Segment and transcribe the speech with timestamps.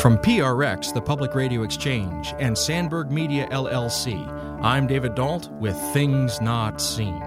[0.00, 4.24] From PRX, the Public Radio Exchange, and Sandberg Media LLC,
[4.62, 7.20] I'm David Dault with Things Not Seen.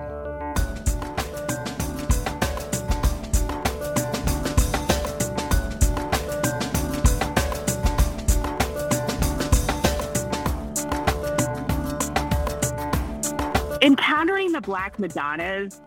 [13.82, 15.82] Encountering the Black Madonnas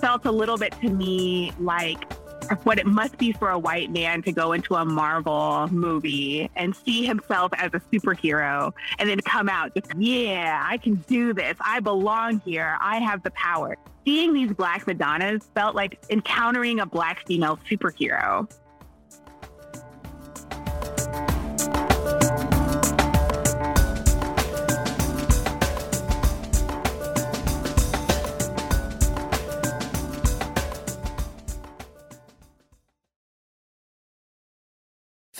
[0.00, 2.11] felt a little bit to me like
[2.64, 6.74] what it must be for a white man to go into a Marvel movie and
[6.74, 11.56] see himself as a superhero and then come out just, yeah, I can do this.
[11.60, 12.76] I belong here.
[12.80, 13.76] I have the power.
[14.04, 18.50] Seeing these Black Madonnas felt like encountering a Black female superhero.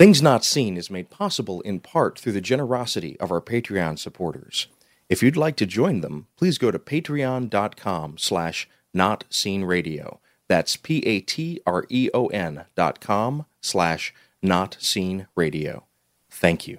[0.02, 4.66] Things Not Seen is made possible in part through the generosity of our Patreon supporters.
[5.08, 10.18] If you'd like to join them, please go to patreon.com slash notseenradio.
[10.48, 14.12] That's P-A-T-R-E-O-N dot com slash
[14.44, 15.84] notseenradio.
[16.28, 16.78] Thank you.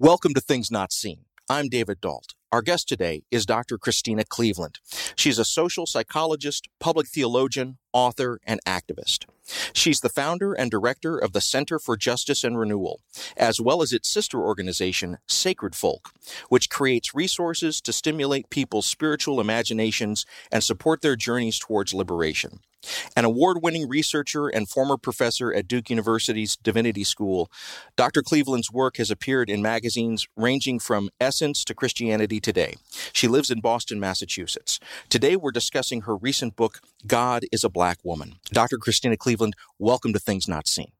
[0.00, 1.26] Welcome to Things Not Seen.
[1.48, 2.34] I'm David Dault.
[2.50, 3.78] Our guest today is Dr.
[3.78, 4.80] Christena Cleveland.
[5.14, 9.24] She's a social psychologist, public theologian, author, and activist.
[9.72, 13.00] She's the founder and director of the Center for Justice and Renewal,
[13.38, 16.10] as well as its sister organization, Sacred Folk,
[16.50, 22.60] which creates resources to stimulate people's spiritual imaginations and support their journeys towards liberation.
[23.16, 27.50] An award winning researcher and former professor at Duke University's Divinity School,
[27.96, 28.22] Dr.
[28.22, 32.74] Cleveland's work has appeared in magazines ranging from Essence to Christianity Today.
[33.12, 34.78] She lives in Boston, Massachusetts.
[35.08, 38.34] Today, we're discussing her recent book, God is a Black Woman.
[38.50, 38.78] Dr.
[38.78, 40.92] Christena Cleveland, welcome to Things Not Seen.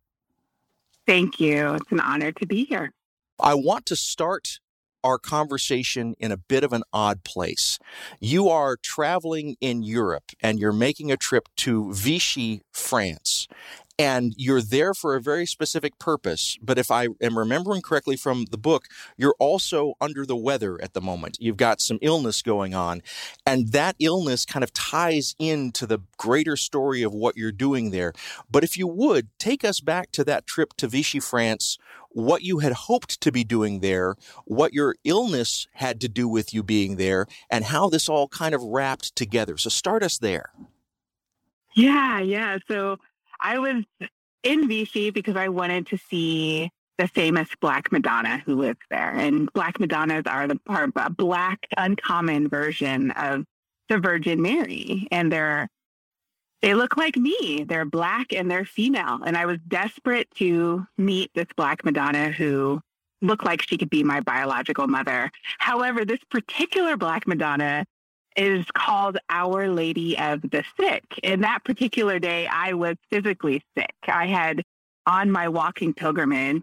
[1.07, 1.75] Thank you.
[1.75, 2.93] It's an honor to be here.
[3.39, 4.61] I want to start
[5.05, 7.79] our conversation in a bit of an odd place.
[8.19, 13.47] You are traveling in Europe and you're making a trip to Vichy, France.
[13.99, 16.59] And you're there for a very specific purpose.
[16.61, 20.93] But if I am remembering correctly from the book, you're also under the weather at
[20.93, 21.39] the moment.
[21.41, 23.03] You've got some illness going on.
[23.47, 28.13] And that illness kind of ties into the greater story of what you're doing there.
[28.51, 31.79] But if you would, take us back to that trip to Vichy, France
[32.17, 34.15] what you had hoped to be doing there,
[34.47, 38.55] what your illness had to do with you being there, and how this all kind
[38.55, 39.59] of wrapped together.
[39.59, 40.51] So start us there.
[41.75, 42.57] Yeah, yeah.
[42.69, 42.97] So
[43.41, 43.85] I was
[44.43, 49.11] in Vichy because I wanted to see the famous Black Madonna who lives there.
[49.11, 53.45] And Black Madonnas are the are a black uncommon version of
[53.89, 55.07] the Virgin Mary.
[55.11, 55.69] And they're
[56.63, 57.65] they look like me.
[57.69, 59.21] They're black and they're female.
[59.25, 62.81] And I was desperate to meet this Black Madonna who
[63.23, 65.31] looked like she could be my biological mother.
[65.59, 67.85] However, this particular Black Madonna
[68.37, 71.05] is called Our Lady of the Sick.
[71.23, 73.95] And that particular day, I was physically sick.
[74.07, 74.63] I had
[75.07, 76.63] on my walking pilgrimage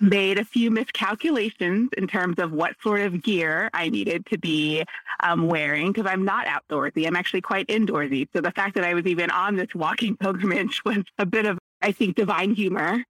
[0.00, 4.84] made a few miscalculations in terms of what sort of gear I needed to be
[5.20, 7.06] um, wearing because I'm not outdoorsy.
[7.06, 8.28] I'm actually quite indoorsy.
[8.34, 11.58] So the fact that I was even on this walking pilgrimage was a bit of,
[11.80, 13.04] I think, divine humor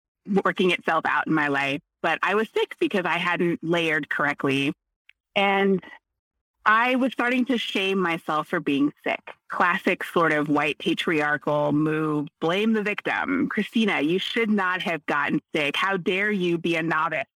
[0.44, 1.80] working itself out in my life.
[2.02, 4.72] But I was sick because I hadn't layered correctly.
[5.34, 5.82] And
[6.66, 9.20] I was starting to shame myself for being sick.
[9.48, 12.28] Classic sort of white patriarchal move.
[12.40, 13.48] Blame the victim.
[13.48, 15.76] Christena, you should not have gotten sick.
[15.76, 17.26] How dare you be a novice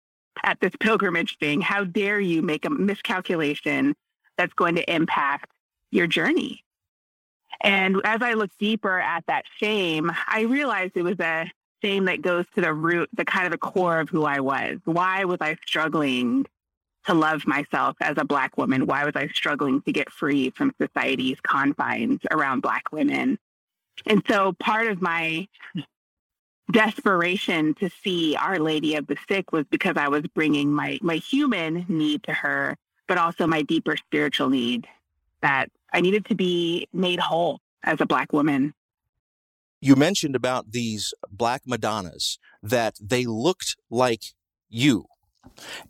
[0.43, 1.61] at this pilgrimage thing?
[1.61, 3.94] How dare you make a miscalculation
[4.38, 5.50] that's going to impact
[5.91, 6.65] your journey?
[7.61, 11.50] And as I looked deeper at that shame, I realized it was a
[11.83, 14.78] shame that goes to the root, the kind of the core of who I was.
[14.84, 16.47] Why was I struggling
[17.08, 18.86] to love myself as a Black woman?
[18.86, 23.38] Why was I struggling to get free from society's confines around Black women?
[24.06, 25.48] And so part of my
[26.70, 31.16] desperation to see Our Lady of the Sick was because I was bringing my, my
[31.16, 32.76] human need to her,
[33.06, 34.87] but also my deeper spiritual need
[35.40, 38.75] that I needed to be made whole as a Black woman.
[39.81, 44.22] You mentioned about these Black Madonnas that they looked like
[44.69, 45.06] you.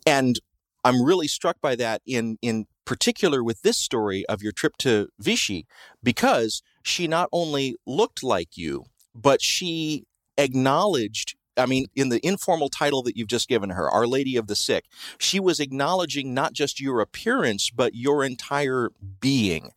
[0.07, 0.39] And
[0.85, 5.09] I'm really struck by that in in particular with this story of your trip to
[5.19, 5.67] Vichy
[6.03, 8.85] because she not only looked like you,
[9.15, 10.05] but she
[10.39, 14.47] acknowledged I mean, in the informal title that you've just given her, Our Lady of
[14.47, 14.85] the Sick,
[15.19, 18.91] she was acknowledging not just your appearance, but your entire
[19.21, 19.73] being.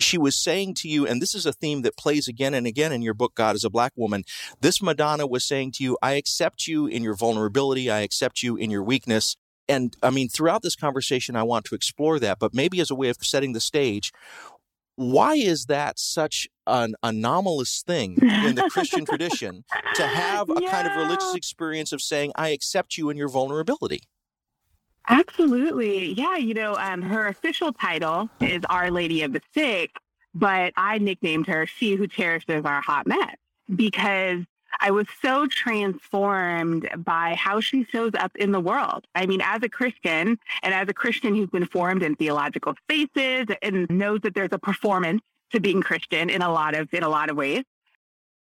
[0.00, 2.92] she was saying to you, and this is a theme that plays again and again
[2.92, 4.24] in your book, God is a Black Woman.
[4.60, 7.90] This Madonna was saying to you, I accept you in your vulnerability.
[7.90, 9.36] I accept you in your weakness.
[9.70, 12.94] And I mean, throughout this conversation, I want to explore that, but maybe as a
[12.94, 14.12] way of setting the stage,
[14.96, 19.64] why is that such an anomalous thing in the Christian tradition
[19.94, 20.70] to have a yeah.
[20.70, 24.02] kind of religious experience of saying, I accept you in your vulnerability?
[25.08, 26.12] Absolutely.
[26.12, 26.36] Yeah.
[26.36, 29.90] You know, um, her official title is Our Lady of the Sick,
[30.34, 33.36] but I nicknamed her She Who Cherishes Our Hot Mess
[33.74, 34.44] because
[34.80, 39.06] I was so transformed by how she shows up in the world.
[39.14, 43.46] I mean, as a Christian and as a Christian who's been formed in theological spaces
[43.62, 45.20] and knows that there's a performance
[45.52, 47.64] to being Christian in a lot of in a lot of ways.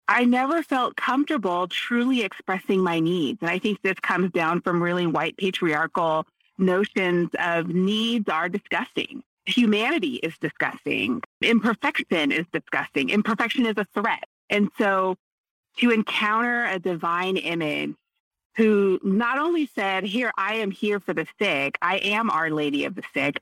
[0.08, 3.40] I never felt comfortable truly expressing my needs.
[3.42, 6.28] And I think this comes down from really white patriarchal
[6.58, 9.24] notions of needs are disgusting.
[9.46, 11.22] Humanity is disgusting.
[11.42, 13.10] Imperfection is disgusting.
[13.10, 14.26] Imperfection is a threat.
[14.50, 15.18] And so
[15.78, 17.96] to encounter a divine image
[18.56, 22.86] who not only said, Here, I am here for the sick, I am Our Lady
[22.86, 23.42] of the Sick,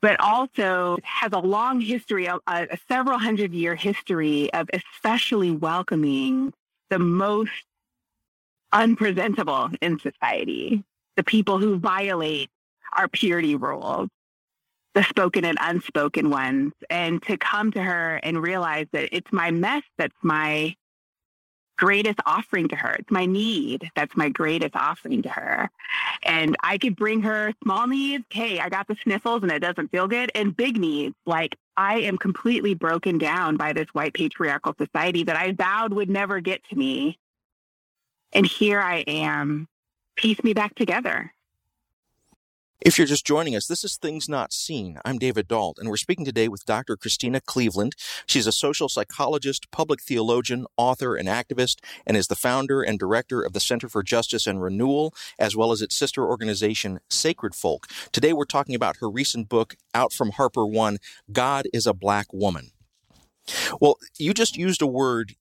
[0.00, 6.52] but also has a long history, a, a several hundred year history of especially welcoming
[6.90, 7.50] the most
[8.72, 10.84] unpresentable in society,
[11.16, 12.50] the people who violate
[12.96, 14.08] our purity rules,
[14.94, 19.50] the spoken and unspoken ones, and to come to her and realize that it's my
[19.50, 20.74] mess that's my
[21.76, 22.92] greatest offering to her.
[22.92, 23.90] It's my need.
[23.94, 25.70] That's my greatest offering to her.
[26.22, 28.24] And I could bring her small needs.
[28.30, 30.30] Hey, I got the sniffles and it doesn't feel good.
[30.34, 35.36] And big needs, like I am completely broken down by this white patriarchal society that
[35.36, 37.18] I vowed would never get to me.
[38.32, 39.68] And here I am.
[40.16, 41.32] Piece me back together.
[42.78, 44.98] If you're just joining us, this is Things Not Seen.
[45.02, 46.94] I'm David Dault, and we're speaking today with Dr.
[46.94, 47.96] Christena Cleveland.
[48.26, 53.40] She's a social psychologist, public theologian, author, and activist, and is the founder and director
[53.40, 57.86] of the Center for Justice and Renewal, as well as its sister organization, Sacred Folk.
[58.12, 60.98] Today, we're talking about her recent book, out from Harper One
[61.32, 62.72] God is a Black Woman.
[63.80, 65.34] Well, you just used a word,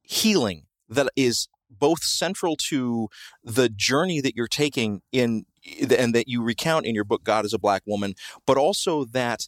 [0.00, 3.08] healing, that is both central to
[3.44, 5.44] the journey that you're taking in
[5.90, 8.14] and that you recount in your book god is a black woman
[8.46, 9.46] but also that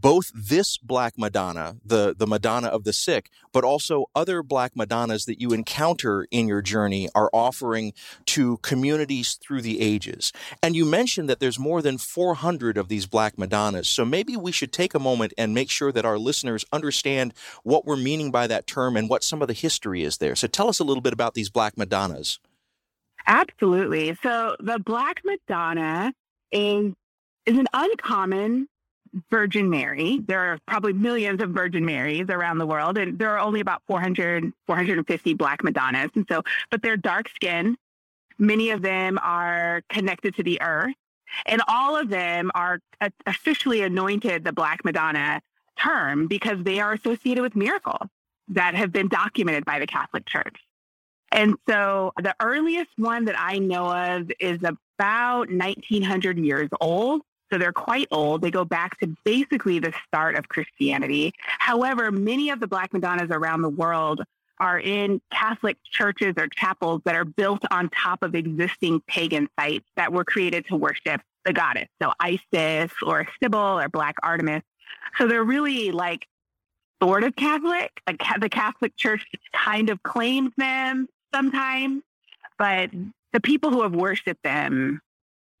[0.00, 5.24] both this black madonna the the madonna of the sick but also other black madonnas
[5.24, 7.92] that you encounter in your journey are offering
[8.26, 10.32] to communities through the ages.
[10.62, 14.52] And you mentioned that there's more than 400 of these black madonnas so maybe we
[14.52, 17.32] should take a moment and make sure that our listeners understand
[17.62, 20.34] what we're meaning by that term and what some of the history is there.
[20.34, 22.40] So tell us a little bit about these black madonnas
[23.26, 24.16] Absolutely.
[24.22, 26.12] So the Black Madonna
[26.52, 26.92] is
[27.46, 28.68] is an uncommon
[29.30, 30.20] Virgin Mary.
[30.26, 33.82] There are probably millions of Virgin Marys around the world, and there are only about
[33.86, 36.10] 400, 450 Black Madonnas.
[36.14, 37.76] And so, but they're dark skinned.
[38.38, 40.94] Many of them are connected to the earth,
[41.46, 42.80] and all of them are
[43.26, 45.40] officially anointed the Black Madonna
[45.78, 48.08] term because they are associated with miracles
[48.48, 50.56] that have been documented by the Catholic Church.
[51.34, 57.22] And so the earliest one that I know of is about 1900 years old.
[57.52, 58.40] So they're quite old.
[58.40, 61.34] They go back to basically the start of Christianity.
[61.58, 64.22] However, many of the Black Madonnas around the world
[64.60, 69.84] are in Catholic churches or chapels that are built on top of existing pagan sites
[69.96, 71.88] that were created to worship the goddess.
[72.00, 74.62] So Isis or Cybele or Black Artemis.
[75.18, 76.26] So they're really like
[77.02, 77.90] sort of Catholic.
[78.06, 82.02] The Catholic Church kind of claims them sometimes,
[82.58, 82.90] but
[83.32, 85.00] the people who have worshipped them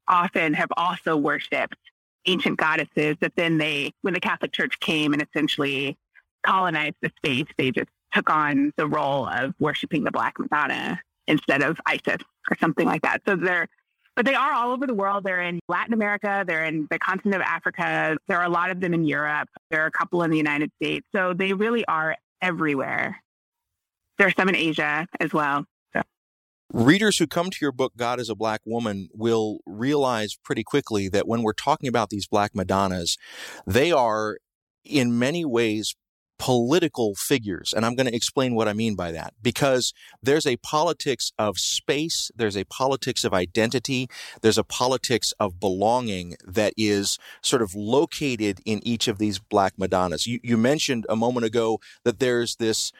[0.06, 1.76] often have also worshipped
[2.26, 5.96] ancient goddesses that then they, when the Catholic Church came and essentially
[6.46, 11.62] colonized the space, they just took on the role of worshiping the Black Madonna instead
[11.62, 13.22] of Isis or something like that.
[13.26, 13.66] So they're,
[14.14, 15.24] but they are all over the world.
[15.24, 16.44] They're in Latin America.
[16.46, 18.16] They're in the continent of Africa.
[18.28, 19.48] There are a lot of them in Europe.
[19.70, 21.04] There are a couple in the United States.
[21.12, 23.20] So they really are everywhere.
[24.18, 25.66] There's some in Asia as well.
[26.72, 31.08] Readers who come to your book, God is a Black Woman, will realize pretty quickly
[31.08, 33.16] that when we're talking about these Black Madonnas,
[33.66, 34.38] they are
[34.84, 35.94] in many ways
[36.38, 37.72] political figures.
[37.72, 39.92] And I'm going to explain what I mean by that because
[40.22, 44.08] there's a politics of space, there's a politics of identity,
[44.42, 49.78] there's a politics of belonging that is sort of located in each of these Black
[49.78, 50.26] Madonnas.
[50.26, 52.92] You, you mentioned a moment ago that there's this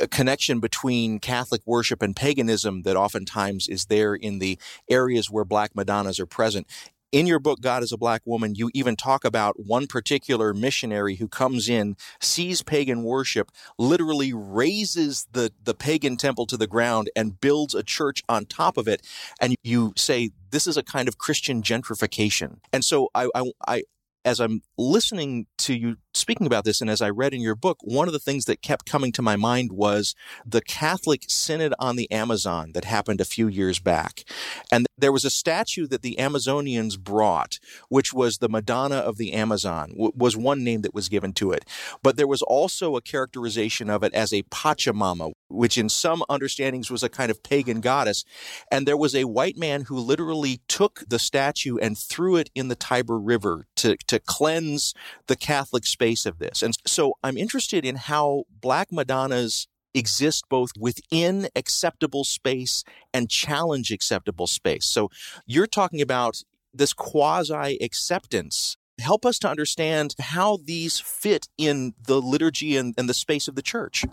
[0.00, 4.58] a connection between Catholic worship and paganism that oftentimes is there in the
[4.90, 6.66] areas where Black Madonnas are present.
[7.12, 11.16] in your book, God is a Black Woman, you even talk about one particular missionary
[11.16, 17.08] who comes in, sees pagan worship, literally razes the, the pagan temple to the ground
[17.14, 19.06] and builds a church on top of it.
[19.40, 22.58] And you say, this is a kind of Christian gentrification.
[22.72, 23.82] And so I, I, I
[24.26, 27.78] as I'm listening to you speaking about this, and as I read in your book,
[27.82, 31.96] one of the things that kept coming to my mind was the Catholic Synod on
[31.96, 34.24] the Amazon that happened a few years back.
[34.72, 37.58] And there was a statue that the Amazonians brought,
[37.88, 41.52] which was the Madonna of the Amazon, w- was one name that was given to
[41.52, 41.64] it.
[42.02, 46.90] But there was also a characterization of it as a Pachamama, which in some understandings
[46.90, 48.24] was a kind of pagan goddess.
[48.70, 52.68] And there was a white man who literally took the statue and threw it in
[52.68, 54.94] the Tiber River to, to cleanse
[55.26, 56.62] the Catholic space of this.
[56.62, 62.84] And so I'm interested in how Black Madonnas exist both within acceptable space
[63.14, 64.84] and challenge acceptable space.
[64.84, 65.10] So
[65.46, 72.20] you're talking about this quasi acceptance help us to understand how these fit in the
[72.20, 74.04] liturgy and, and, the space of the church.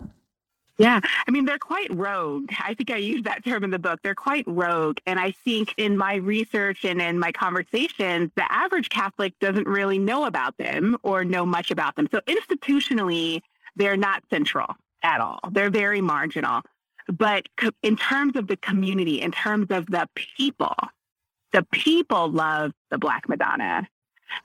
[0.76, 2.50] Yeah, I mean, they're quite rogue.
[2.60, 4.00] I think I use that term in the book.
[4.02, 4.98] They're quite rogue.
[5.06, 10.00] And I think in my research and in my conversations, the average Catholic doesn't really
[10.00, 12.08] know about them or know much about them.
[12.10, 13.40] So institutionally,
[13.76, 15.38] they're not central at all.
[15.52, 16.62] They're very marginal.
[17.06, 17.48] But
[17.82, 20.74] in terms of the community, in terms of the people,
[21.52, 23.86] the people love the Black Madonna.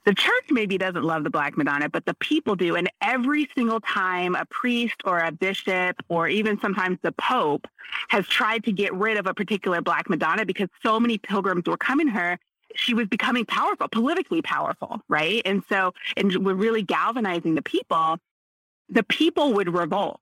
[0.04, 2.76] The church maybe doesn't love the Black Madonna, but the people do.
[2.76, 7.66] And every single time a priest or a bishop or even sometimes the Pope
[8.08, 11.76] has tried to get rid of a particular Black Madonna because so many pilgrims were
[11.76, 12.38] coming to her,
[12.74, 15.42] she was becoming powerful, politically powerful, right?
[15.44, 18.18] And so, and we're really galvanizing the people.
[18.88, 20.20] The people would revolt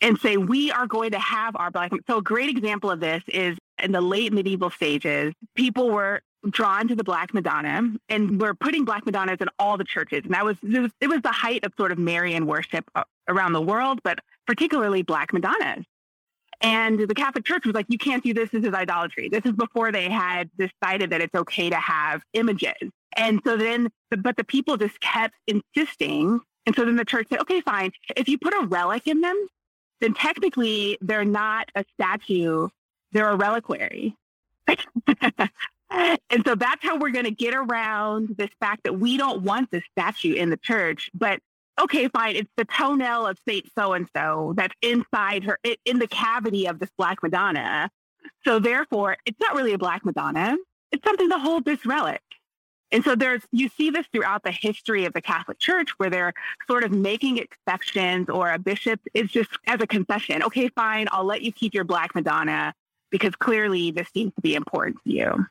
[0.00, 1.90] and say, we are going to have our Black.
[2.06, 6.88] So a great example of this is in the late medieval stages, people were drawn
[6.88, 10.22] to the Black Madonna, and we're putting Black Madonnas in all the churches.
[10.24, 13.04] And that was it, was it was the height of sort of Marian worship uh,
[13.28, 15.84] around the world, but particularly Black Madonnas.
[16.60, 18.50] And the Catholic Church was like, you can't do this.
[18.50, 19.28] This is idolatry.
[19.28, 22.74] This is before they had decided that it's okay to have images.
[23.16, 26.40] And so then, but the people just kept insisting.
[26.66, 27.92] And so then the church said, okay, fine.
[28.16, 29.46] If you put a relic in them,
[30.00, 32.68] then technically they're not a statue,
[33.12, 34.16] they're a reliquary.
[35.90, 39.70] and so that's how we're going to get around this fact that we don't want
[39.70, 41.40] the statue in the church, but
[41.80, 46.08] okay, fine, it's the toenail of Saint so and so that's inside her, in the
[46.08, 47.90] cavity of this Black Madonna.
[48.44, 50.56] So therefore, it's not really a Black Madonna.
[50.92, 52.22] It's something to hold this relic.
[52.90, 56.32] And so there's, you see this throughout the history of the Catholic Church where they're
[56.66, 60.42] sort of making exceptions or a bishop is just as a concession.
[60.42, 62.74] Okay, fine, I'll let you keep your Black Madonna
[63.10, 65.46] because clearly this seems to be important to you.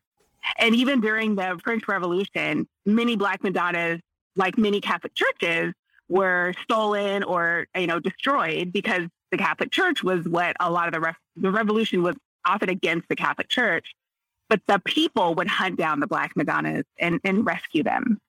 [0.58, 4.00] And even during the French Revolution, many Black Madonnas,
[4.36, 5.74] like many Catholic churches,
[6.10, 11.02] were stolen or you know destroyed because the Catholic Church was what a lot of
[11.02, 13.94] the the revolution was often against the Catholic Church,
[14.50, 18.20] but the people would hunt down the Black Madonnas and, and rescue them.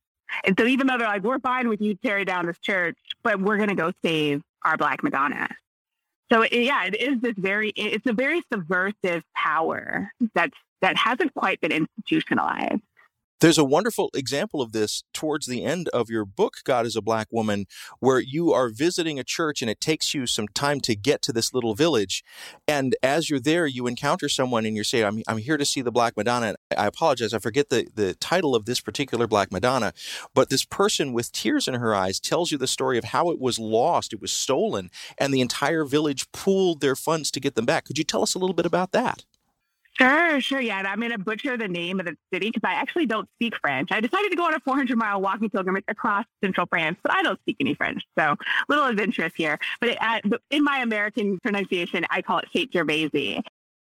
[0.45, 3.41] And so even though they're like, we're fine with you tearing down this church, but
[3.41, 5.49] we're going to go save our Black Madonna.
[6.31, 11.35] So it, yeah, it is this very, it's a very subversive power that's, that hasn't
[11.35, 12.83] quite been institutionalized.
[13.41, 17.01] There's a wonderful example of this towards the end of your book, God is a
[17.01, 17.67] Black Woman,
[18.01, 21.33] where you are visiting a church and it takes you some time to get to
[21.33, 22.25] this little village.
[22.67, 25.83] And as you're there, you encounter someone and you say, I'm, I'm here to see
[25.83, 26.57] the Black Madonna.
[26.77, 29.93] I apologize, I forget the, the title of this particular Black Madonna,
[30.35, 33.39] but this person with tears in her eyes tells you the story of how it
[33.39, 37.67] was lost, it was stolen, and the entire village pooled their funds to get them
[37.67, 37.85] back.
[37.85, 39.25] Could you tell us a little bit about that?
[40.01, 40.61] Sure, sure.
[40.61, 40.79] Yeah.
[40.79, 43.55] And I'm going to butcher the name of the city because I actually don't speak
[43.61, 43.91] French.
[43.91, 47.23] I decided to go on a 400 mile walking pilgrimage across central France, but I
[47.23, 48.05] don't speak any French.
[48.17, 48.37] So
[48.69, 49.59] little adventurous here.
[49.81, 53.43] But it, uh, in my American pronunciation, I call it Saint Gervais.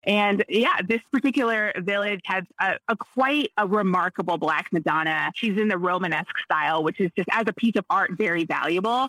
[0.04, 5.30] And yeah, this particular village has a, a, quite a remarkable Black Madonna.
[5.34, 9.08] She's in the Romanesque style, which is just as a piece of art, very valuable.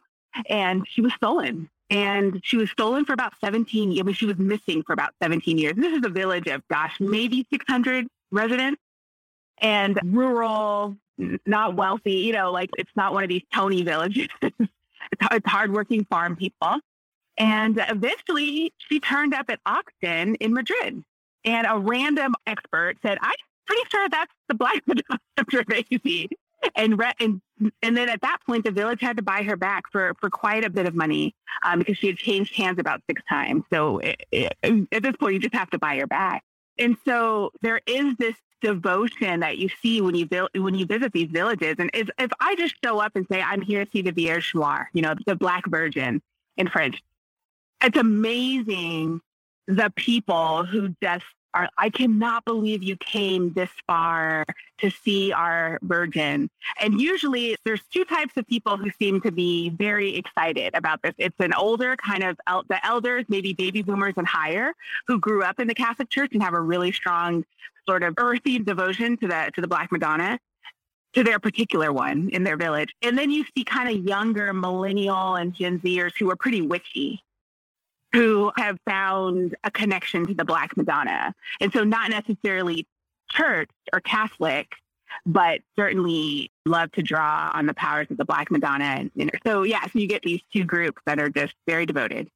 [0.49, 4.37] And she was stolen and she was stolen for about 17 I mean, she was
[4.37, 5.75] missing for about 17 years.
[5.75, 8.81] This is a village of, gosh, maybe 600 residents
[9.57, 10.95] and rural,
[11.45, 14.29] not wealthy, you know, like it's not one of these Tony villages.
[14.41, 16.79] it's, hardworking farm people.
[17.37, 21.03] And eventually she turned up at auction in Madrid.
[21.43, 23.33] And a random expert said, I'm
[23.65, 25.19] pretty sure that's the Black Madonna
[25.51, 26.29] Gervais
[26.75, 27.41] and, re- and
[27.81, 30.63] and then at that point, the village had to buy her back for for quite
[30.65, 33.63] a bit of money um, because she had changed hands about six times.
[33.71, 34.53] So it, it,
[34.91, 36.43] at this point, you just have to buy her back.
[36.79, 41.29] And so there is this devotion that you see when you when you visit these
[41.29, 41.75] villages.
[41.79, 44.53] And if, if I just show up and say I'm here to see the Vierge
[44.55, 46.21] Noire, you know, the Black Virgin
[46.57, 47.01] in French,
[47.81, 49.21] it's amazing
[49.67, 54.45] the people who just are, I cannot believe you came this far
[54.79, 56.49] to see our virgin.
[56.79, 61.13] And usually there's two types of people who seem to be very excited about this.
[61.17, 64.73] It's an older kind of el- the elders, maybe baby boomers and higher,
[65.07, 67.45] who grew up in the Catholic Church and have a really strong
[67.87, 70.39] sort of earthy devotion to the to the Black Madonna
[71.13, 72.95] to their particular one in their village.
[73.01, 77.21] And then you see kind of younger millennial and Gen Zers who are pretty witchy
[78.13, 81.33] who have found a connection to the Black Madonna.
[81.59, 82.85] And so, not necessarily
[83.29, 84.73] church or Catholic,
[85.25, 89.09] but certainly love to draw on the powers of the Black Madonna.
[89.17, 92.29] And, so, yeah, so you get these two groups that are just very devoted.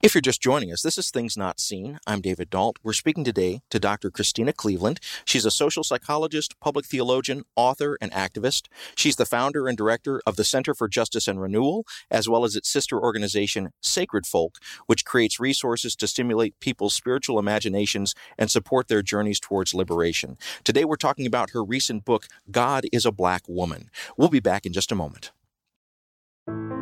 [0.00, 1.98] If you're just joining us, this is Things Not Seen.
[2.06, 2.76] I'm David Dault.
[2.84, 4.12] We're speaking today to Dr.
[4.12, 5.00] Christena Cleveland.
[5.24, 8.68] She's a social psychologist, public theologian, author, and activist.
[8.94, 12.54] She's the founder and director of the Center for Justice and Renewal, as well as
[12.54, 18.86] its sister organization, Sacred Folk, which creates resources to stimulate people's spiritual imaginations and support
[18.86, 20.38] their journeys towards liberation.
[20.62, 23.90] Today, we're talking about her recent book, God is a Black Woman.
[24.16, 25.32] We'll be back in just a moment.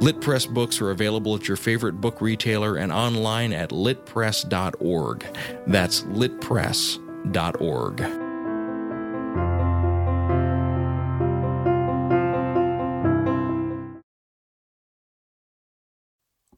[0.00, 5.26] Lit Press books are available at your favorite book retailer and online at litpress.org.
[5.66, 8.00] That's litpress.org.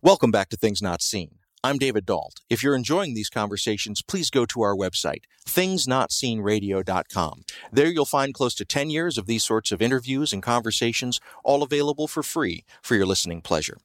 [0.01, 1.39] Welcome back to Things Not Seen.
[1.65, 2.41] I'm David Dault.
[2.49, 7.43] If you're enjoying these conversations, please go to our website, thingsnotseenradio.com.
[7.73, 11.65] There you'll find close to 10 years of these sorts of interviews and conversations, all
[11.65, 13.79] available for free for your listening pleasure.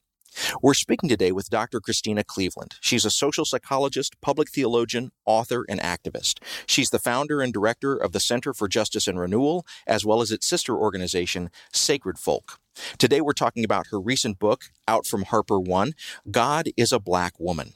[0.61, 1.79] We're speaking today with Dr.
[1.79, 2.75] Christena Cleveland.
[2.81, 6.39] She's a social psychologist, public theologian, author, and activist.
[6.65, 10.31] She's the founder and director of the Center for Justice and Renewal, as well as
[10.31, 12.59] its sister organization, Sacred Folk.
[12.97, 15.93] Today we're talking about her recent book, out from Harper One
[16.29, 17.73] God is a Black Woman.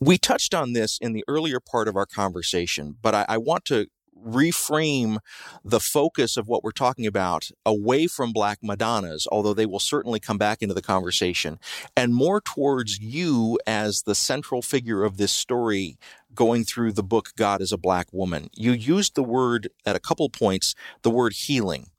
[0.00, 3.64] We touched on this in the earlier part of our conversation, but I, I want
[3.66, 3.86] to
[4.24, 5.18] reframe
[5.64, 10.20] the focus of what we're talking about away from Black Madonnas, although they will certainly
[10.20, 11.58] come back into the conversation,
[11.96, 15.98] and more towards you as the central figure of this story
[16.34, 18.48] going through the book God is a Black Woman.
[18.52, 21.90] You used the word at a couple points, the word healing.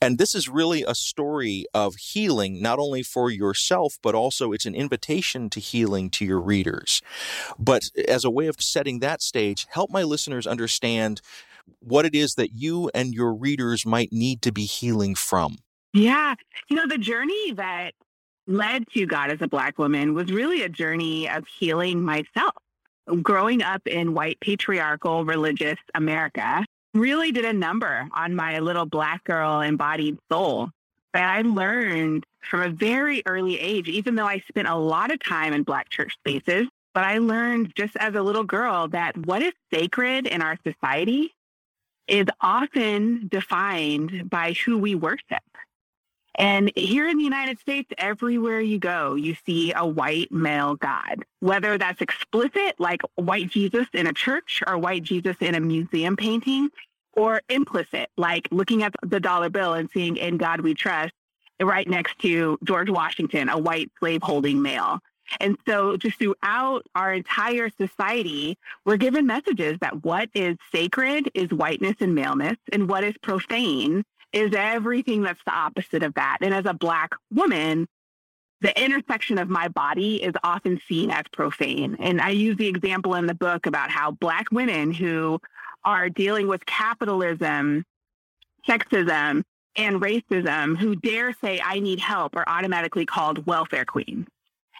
[0.00, 4.66] And this is really a story of healing, not only for yourself, but also it's
[4.66, 7.02] an invitation to healing to your readers.
[7.58, 11.20] But as a way of setting that stage, help my listeners understand
[11.80, 15.58] what it is that you and your readers might need to be healing from.
[15.92, 16.34] Yeah.
[16.68, 17.92] You know, the journey that
[18.46, 22.54] led to God as a Black woman was really a journey of healing myself.
[23.22, 29.22] Growing up in white patriarchal religious America really did a number on my little Black
[29.24, 30.70] girl embodied soul.
[31.12, 35.20] But I learned from a very early age, even though I spent a lot of
[35.20, 39.42] time in Black church spaces, but I learned just as a little girl that what
[39.42, 41.34] is sacred in our society
[42.08, 45.42] is often defined by who we worship.
[46.38, 51.24] And here in the United States, everywhere you go, you see a white male God,
[51.40, 56.14] whether that's explicit, like white Jesus in a church or white Jesus in a museum
[56.14, 56.68] painting,
[57.14, 61.14] or implicit, like looking at the dollar bill and seeing in God we trust
[61.60, 65.00] right next to George Washington, a white slaveholding male.
[65.40, 71.50] And so, just throughout our entire society, we're given messages that what is sacred is
[71.50, 76.38] whiteness and maleness, and what is profane is everything that's the opposite of that.
[76.42, 77.88] And as a Black woman,
[78.60, 81.96] the intersection of my body is often seen as profane.
[82.00, 85.40] And I use the example in the book about how Black women who
[85.84, 87.84] are dealing with capitalism,
[88.66, 89.42] sexism,
[89.76, 94.26] and racism who dare say, I need help, are automatically called welfare queens.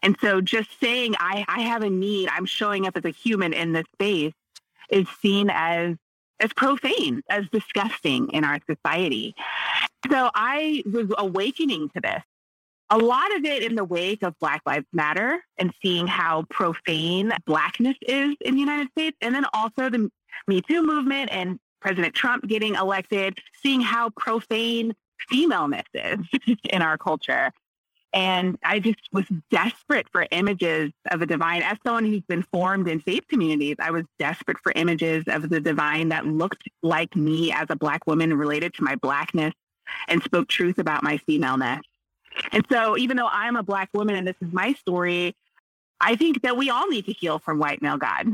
[0.03, 3.53] And so just saying I, I have a need, I'm showing up as a human
[3.53, 4.35] in this space
[4.91, 5.97] is seen as
[6.39, 9.35] as profane, as disgusting in our society.
[10.11, 12.23] So I was awakening to this.
[12.91, 17.33] A lot of it in the wake of Black Lives Matter and seeing how profane
[17.47, 20.11] blackness is in the United States, and then also the
[20.47, 24.95] Me Too movement and President Trump getting elected, seeing how profane
[25.29, 26.19] femaleness is
[26.71, 27.51] in our culture.
[28.16, 31.61] And I just was desperate for images of the divine.
[31.61, 35.61] As someone who's been formed in faith communities, I was desperate for images of the
[35.61, 39.52] divine that looked like me as a Black woman related to my Blackness
[40.09, 41.83] and spoke truth about my femaleness.
[42.52, 45.37] And so, even though I'm a Black woman and this is my story,
[46.00, 48.29] I think that we all need to heal from white male God.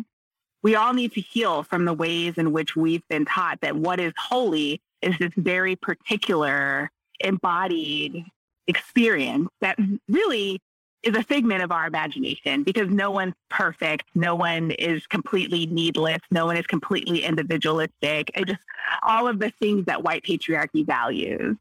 [0.63, 3.99] We all need to heal from the ways in which we've been taught that what
[3.99, 8.25] is holy is this very particular embodied
[8.67, 10.61] experience that really
[11.03, 14.05] is a figment of our imagination because no one's perfect.
[14.15, 16.21] No one is completely needless.
[16.31, 18.31] No one is completely individualistic.
[18.35, 18.61] And just
[19.03, 21.57] all of the things that white patriarchy values.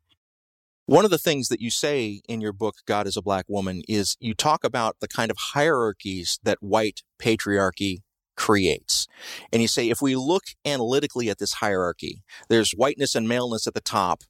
[0.85, 3.81] One of the things that you say in your book, God is a Black Woman,
[3.87, 7.99] is you talk about the kind of hierarchies that white patriarchy
[8.35, 9.07] creates.
[9.53, 13.73] And you say, if we look analytically at this hierarchy, there's whiteness and maleness at
[13.73, 14.23] the top,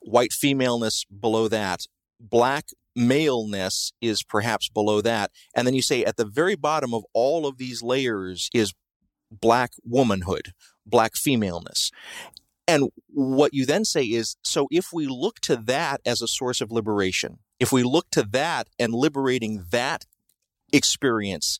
[0.00, 1.86] white femaleness below that,
[2.20, 5.30] black maleness is perhaps below that.
[5.54, 8.72] And then you say at the very bottom of all of these layers is
[9.30, 10.52] black womanhood,
[10.86, 11.90] black femaleness.
[12.68, 16.60] And what you then say is so if we look to that as a source
[16.60, 20.04] of liberation, if we look to that and liberating that
[20.72, 21.58] experience,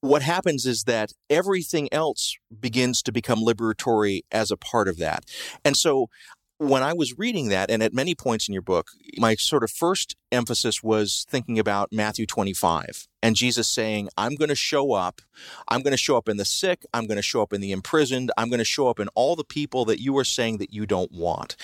[0.00, 5.24] what happens is that everything else begins to become liberatory as a part of that.
[5.64, 6.08] And so
[6.58, 9.70] when I was reading that, and at many points in your book, my sort of
[9.70, 15.22] first emphasis was thinking about Matthew 25 and Jesus saying, I'm going to show up.
[15.68, 16.84] I'm going to show up in the sick.
[16.94, 18.30] I'm going to show up in the imprisoned.
[18.36, 20.86] I'm going to show up in all the people that you are saying that you
[20.86, 21.56] don't want.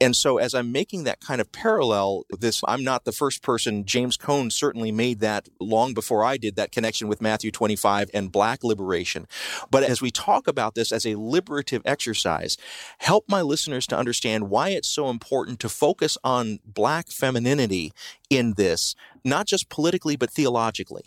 [0.00, 3.84] And so as I'm making that kind of parallel, this, I'm not the first person.
[3.84, 8.30] James Cone certainly made that long before I did that connection with Matthew 25 and
[8.30, 9.26] black liberation.
[9.70, 12.56] But as we talk about this as a liberative exercise,
[12.98, 17.92] help my listeners to understand why it's so important to focus on black femininity
[18.30, 21.04] in this, not just politically, but theologically.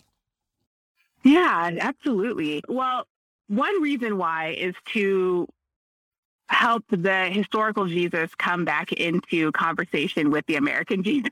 [1.24, 2.62] Yeah, absolutely.
[2.68, 3.06] Well,
[3.48, 5.46] one reason why is to
[6.48, 11.30] help the historical Jesus come back into conversation with the American Jesus.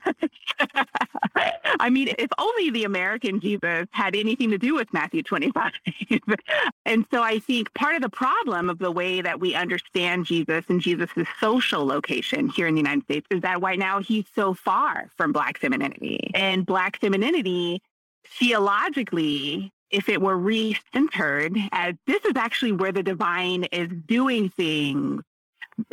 [1.81, 5.71] I mean, if only the American Jesus had anything to do with Matthew 25.
[6.85, 10.63] and so I think part of the problem of the way that we understand Jesus
[10.69, 14.53] and Jesus' social location here in the United States is that right now he's so
[14.53, 16.29] far from Black femininity.
[16.35, 17.81] And Black femininity,
[18.27, 25.23] theologically, if it were re-centered as this is actually where the divine is doing things,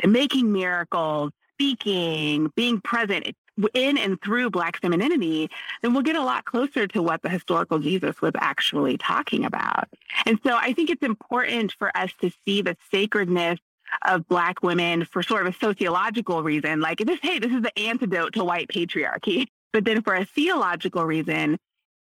[0.05, 3.35] making miracles, speaking, being present
[3.73, 5.49] in and through Black femininity,
[5.81, 9.87] then we'll get a lot closer to what the historical Jesus was actually talking about.
[10.25, 13.59] And so I think it's important for us to see the sacredness
[14.07, 17.77] of Black women for sort of a sociological reason, like this, hey, this is the
[17.77, 19.47] antidote to white patriarchy.
[19.71, 21.59] But then for a theological reason,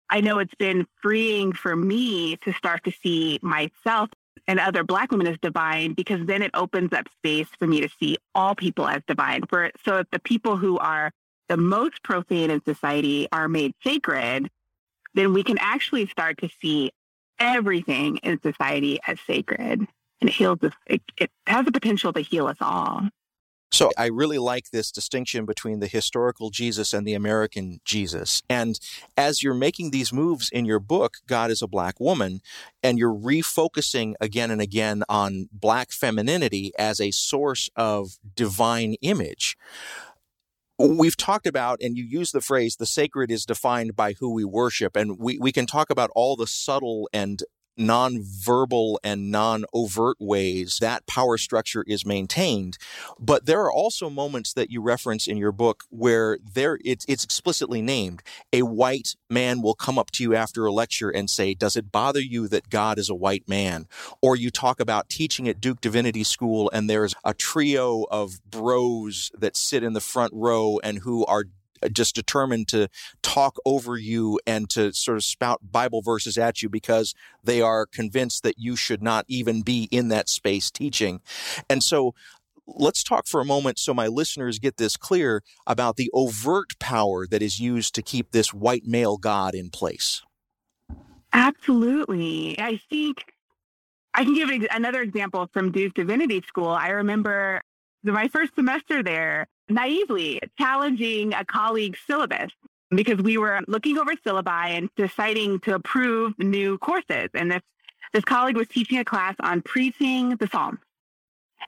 [0.08, 4.08] I know it's been freeing for me to start to see myself
[4.48, 7.88] and other Black women as divine because then it opens up space for me to
[8.00, 9.42] see all people as divine.
[9.46, 11.12] For so if the people who are
[11.50, 14.48] the most profane in society are made sacred,
[15.14, 16.92] then we can actually start to see
[17.40, 19.80] everything in society as sacred.
[20.20, 20.72] And it heals us.
[20.86, 23.08] It, it has the potential to heal us all.
[23.72, 28.42] So I really like this distinction between the historical Jesus and the American Jesus.
[28.48, 28.78] And
[29.16, 32.40] as you're making these moves in your book, God is a Black Woman,
[32.82, 39.56] and you're refocusing again and again on Black femininity as a source of divine image.
[40.80, 44.44] We've talked about, and you use the phrase, the sacred is defined by who we
[44.44, 44.96] worship.
[44.96, 47.42] And we, we can talk about all the subtle and
[47.80, 52.78] non-verbal and non-overt ways that power structure is maintained.
[53.18, 57.24] But there are also moments that you reference in your book where there it's, it's
[57.24, 58.22] explicitly named.
[58.52, 61.90] A white man will come up to you after a lecture and say, "Does it
[61.90, 63.88] bother you that God is a white man?"
[64.22, 69.30] Or you talk about teaching at Duke Divinity School and there's a trio of bros
[69.38, 71.44] that sit in the front row and who are
[71.92, 72.88] just determined to
[73.22, 77.86] talk over you and to sort of spout Bible verses at you because they are
[77.86, 81.20] convinced that you should not even be in that space teaching.
[81.68, 82.14] And so
[82.66, 87.26] let's talk for a moment so my listeners get this clear about the overt power
[87.26, 90.22] that is used to keep this white male God in place.
[91.32, 92.58] Absolutely.
[92.58, 93.18] I think
[94.14, 96.68] I can give another example from Duke Divinity School.
[96.68, 97.62] I remember
[98.02, 102.50] my first semester there, naively challenging a colleague's syllabus
[102.90, 107.28] because we were looking over syllabi and deciding to approve new courses.
[107.34, 107.62] And this,
[108.12, 110.80] this colleague was teaching a class on preaching the Psalms.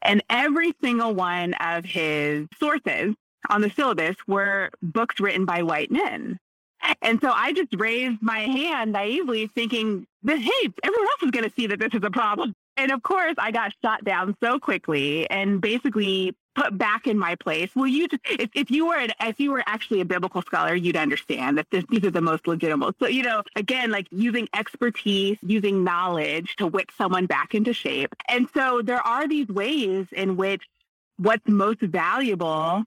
[0.03, 3.15] And every single one of his sources
[3.51, 6.38] on the syllabus were books written by white men.
[7.01, 11.49] And so I just raised my hand naively, thinking that, hey, everyone else is going
[11.49, 12.55] to see that this is a problem.
[12.77, 17.35] And of course, I got shot down so quickly and basically put back in my
[17.35, 17.71] place.
[17.75, 20.75] Well, you just, if, if you were an, if you were actually a biblical scholar,
[20.75, 22.95] you'd understand that this, these are the most legitimate.
[23.01, 28.15] So you know, again, like using expertise, using knowledge to whip someone back into shape.
[28.29, 30.63] And so there are these ways in which
[31.17, 32.85] what's most valuable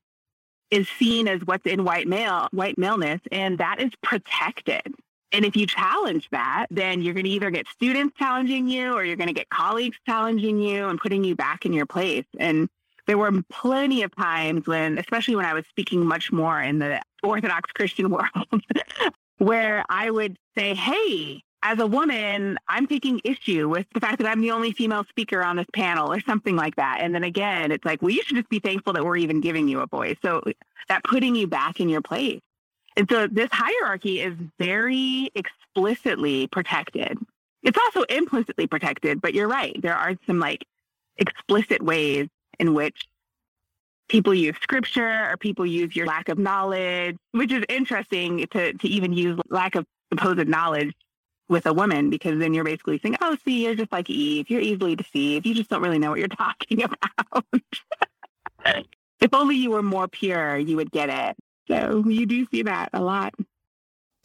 [0.72, 4.94] is seen as what's in white male, white maleness, and that is protected.
[5.32, 9.04] And if you challenge that, then you're going to either get students challenging you or
[9.04, 12.26] you're going to get colleagues challenging you and putting you back in your place.
[12.40, 12.70] And
[13.08, 17.02] there were plenty of times when, especially when I was speaking much more in the
[17.24, 18.64] Orthodox Christian world,
[19.38, 24.28] where I would say, Hey, as a woman, I'm taking issue with the fact that
[24.28, 27.00] I'm the only female speaker on this panel or something like that.
[27.02, 29.68] And then again, it's like, well, you should just be thankful that we're even giving
[29.68, 30.16] you a voice.
[30.22, 30.44] So
[30.90, 32.40] that putting you back in your place.
[32.98, 37.18] And so this hierarchy is very explicitly protected.
[37.64, 39.80] It's also implicitly protected, but you're right.
[39.82, 40.66] There are some like
[41.18, 42.28] explicit ways
[42.60, 43.08] in which
[44.08, 48.88] people use scripture or people use your lack of knowledge, which is interesting to, to
[48.88, 50.94] even use lack of supposed knowledge
[51.50, 54.50] with a woman because then you're basically saying, oh, see, you're just like Eve.
[54.50, 55.46] You're easily deceived.
[55.46, 57.46] You just don't really know what you're talking about.
[59.20, 61.36] if only you were more pure, you would get it.
[61.68, 63.34] So you do see that a lot.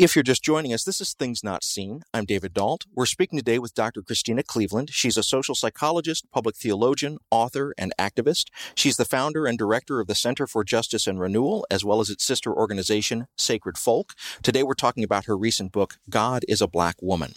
[0.00, 2.04] If you're just joining us, this is Things Not Seen.
[2.14, 2.86] I'm David Dault.
[2.94, 4.00] We're speaking today with Dr.
[4.00, 4.88] Christena Cleveland.
[4.90, 8.46] She's a social psychologist, public theologian, author, and activist.
[8.74, 12.08] She's the founder and director of the Center for Justice and Renewal, as well as
[12.08, 14.14] its sister organization, Sacred Folk.
[14.42, 17.34] Today we're talking about her recent book, God is a Black Woman.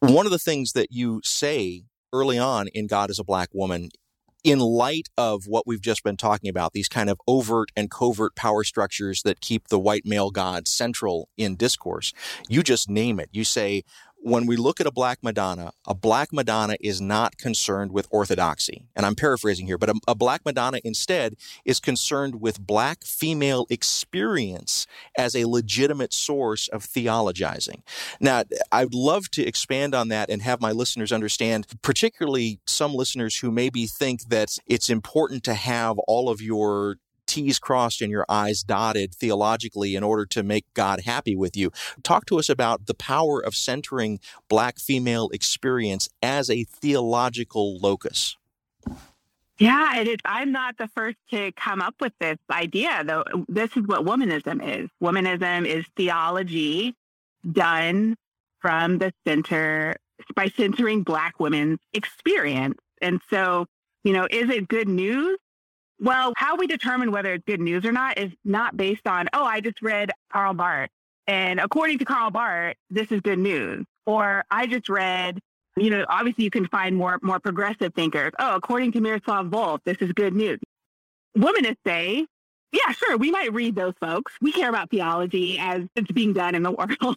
[0.00, 3.90] One of the things that you say early on in God is a Black Woman
[4.44, 8.34] in light of what we've just been talking about, these kind of overt and covert
[8.34, 12.12] power structures that keep the white male god central in discourse,
[12.48, 13.28] you just name it.
[13.32, 13.84] You say,
[14.22, 18.86] when we look at a black Madonna, a black Madonna is not concerned with orthodoxy.
[18.94, 23.66] And I'm paraphrasing here, but a, a, black Madonna instead is concerned with black female
[23.68, 24.86] experience
[25.18, 27.82] as a legitimate source of theologizing.
[28.20, 33.36] Now, I'd love to expand on that and have my listeners understand, particularly some listeners
[33.36, 38.26] who maybe think that it's important to have all of your T's crossed and your
[38.28, 41.70] I's dotted theologically in order to make God happy with you.
[42.02, 48.36] Talk to us about the power of centering Black female experience as a theological locus.
[49.58, 50.04] Yeah.
[50.24, 53.24] I'm not the first to come up with this idea, though.
[53.48, 54.90] This is what womanism is.
[55.02, 56.96] Womanism is theology
[57.50, 58.16] done
[58.60, 59.96] from the center
[60.34, 62.78] by centering Black women's experience.
[63.00, 63.66] And so,
[64.04, 65.38] you know, is it good news?
[66.02, 69.44] Well, how we determine whether it's good news or not is not based on, oh,
[69.44, 70.90] I just read Karl Barth.
[71.28, 73.84] And according to Karl Barth, this is good news.
[74.04, 75.38] Or I just read,
[75.76, 78.32] you know, obviously you can find more more progressive thinkers.
[78.40, 80.58] Oh, according to Miroslav Volf, this is good news.
[81.38, 82.26] Womanists say,
[82.72, 84.32] yeah, sure, we might read those folks.
[84.40, 87.16] We care about theology as it's being done in the world.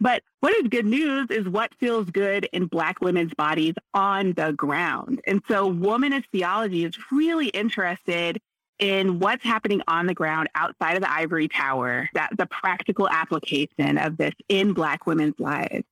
[0.00, 4.52] But what is good news is what feels good in Black women's bodies on the
[4.52, 5.20] ground.
[5.26, 8.40] And so womanist theology is really interested
[8.78, 13.98] in what's happening on the ground outside of the ivory tower, that the practical application
[13.98, 15.84] of this in Black women's lives.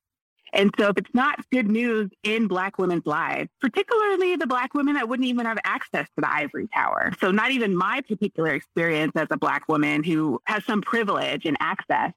[0.53, 4.95] And so if it's not good news in Black women's lives, particularly the Black women
[4.95, 7.11] that wouldn't even have access to the ivory tower.
[7.19, 11.57] So not even my particular experience as a Black woman who has some privilege and
[11.59, 12.13] access,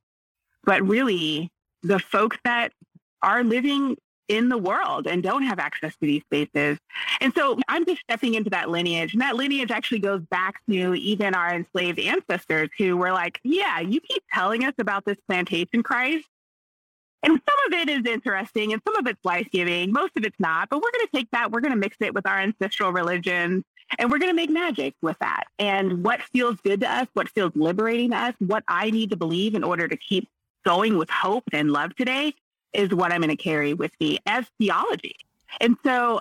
[0.65, 1.51] but really
[1.83, 2.73] the folks that
[3.23, 3.97] are living
[4.29, 6.79] in the world and don't have access to these spaces.
[7.21, 9.13] And so I'm just stepping into that lineage.
[9.13, 13.81] And that lineage actually goes back to even our enslaved ancestors who were like, yeah,
[13.81, 16.27] you keep telling us about this plantation Christ.
[17.25, 19.93] And some of it is interesting and some of it's life giving.
[19.93, 22.15] Most of it's not, but we're going to take that, we're going to mix it
[22.15, 23.65] with our ancestral religions,
[23.99, 25.45] and we're going to make magic with that.
[25.59, 29.17] And what feels good to us, what feels liberating to us, what I need to
[29.17, 30.29] believe in order to keep
[30.65, 32.35] going with hope and love today
[32.73, 35.17] is what I'm going to carry with me as theology.
[35.61, 36.21] And so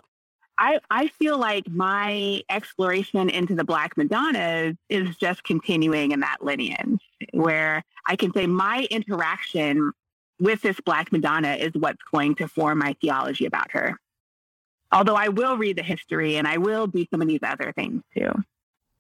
[0.58, 6.38] I, I feel like my exploration into the Black Madonnas is just continuing in that
[6.42, 7.00] lineage
[7.32, 9.92] where I can say my interaction
[10.40, 14.00] with this Black Madonna is what's going to form my theology about her.
[14.92, 18.04] Although I will read the history and I will do some of these other things
[18.16, 18.32] too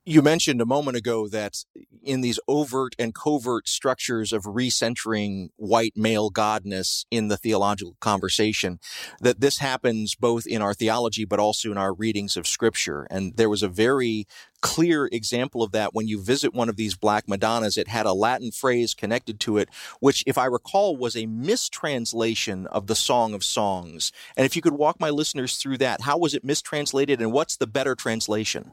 [0.06, 1.64] you mentioned a moment ago that
[2.04, 8.80] in these overt and covert structures of recentering white male godness in the theological conversation,
[9.20, 13.08] that this happens both in our theology but also in our readings of scripture.
[13.12, 14.26] And there was a very
[14.62, 17.78] clear example of that when you visit one of these black Madonnas.
[17.78, 22.66] It had a Latin phrase connected to it, which, if I recall, was a mistranslation
[22.68, 24.12] of the Song of Songs.
[24.36, 27.58] And if you could walk my listeners through that, how was it mistranslated and what's
[27.58, 28.72] the better translation?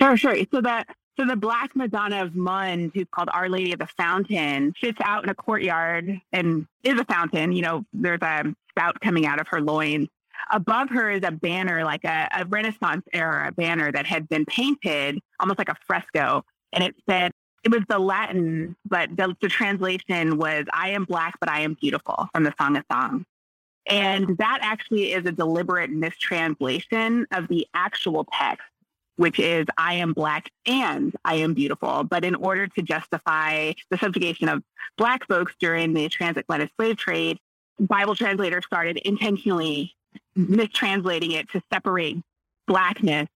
[0.00, 0.36] Sure, sure.
[0.52, 0.86] So that
[1.18, 5.24] so the Black Madonna of Mund, who's called Our Lady of the Fountain, sits out
[5.24, 7.50] in a courtyard and is a fountain.
[7.52, 10.06] You know, there's a spout coming out of her loins.
[10.52, 15.18] Above her is a banner, like a, a Renaissance era banner that had been painted
[15.40, 16.44] almost like a fresco.
[16.72, 17.32] And it said,
[17.64, 21.76] it was the Latin, but the, the translation was, I am black, but I am
[21.80, 23.24] beautiful from the Song of Songs.
[23.88, 28.64] And that actually is a deliberate mistranslation of the actual text
[29.18, 32.04] which is I am black and I am beautiful.
[32.04, 34.62] But in order to justify the subjugation of
[34.96, 37.38] black folks during the transatlantic slave trade,
[37.80, 39.94] Bible translators started intentionally
[40.36, 40.54] mm-hmm.
[40.54, 42.18] mistranslating it to separate
[42.68, 43.28] blackness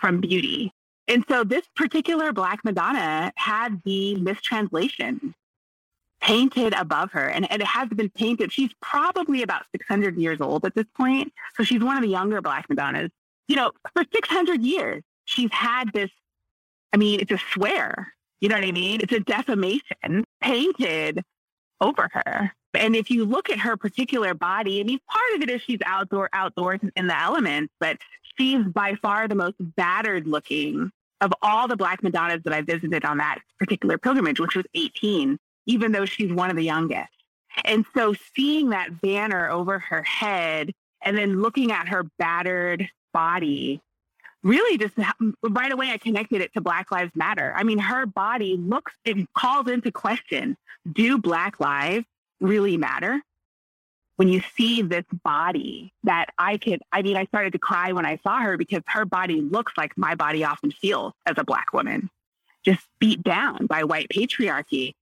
[0.00, 0.72] from beauty.
[1.06, 5.34] And so this particular Black Madonna had the mistranslation
[6.20, 7.28] painted above her.
[7.28, 8.50] And, and, it has been painted.
[8.50, 11.32] She's probably about 600 years old at this point.
[11.56, 13.10] So she's one of the younger Black Madonnas.
[13.48, 16.10] You know, for 600 years, she's had this,
[16.92, 18.12] I mean, it's a swear.
[18.40, 19.00] You know what I mean?
[19.02, 21.22] It's a defamation painted
[21.80, 22.52] over her.
[22.74, 25.78] And if you look at her particular body, I mean, part of it is she's
[25.86, 27.98] outdoor, outdoors in the elements, but
[28.36, 30.90] she's by far the most battered looking
[31.22, 35.38] of all the Black Madonnas that I visited on that particular pilgrimage, which was 18,
[35.66, 37.08] even though she's one of the youngest.
[37.64, 43.80] And so seeing that banner over her head and then looking at her battered body
[44.42, 44.94] really just
[45.42, 47.52] right away I connected it to Black Lives Matter.
[47.56, 50.56] I mean, her body looks, it calls into question,
[50.90, 52.06] do Black lives
[52.40, 53.20] really matter?
[54.16, 58.06] When you see this body that I could, I mean, I started to cry when
[58.06, 61.72] I saw her because her body looks like my body often feels as a Black
[61.72, 62.08] woman,
[62.64, 64.94] just beat down by white patriarchy.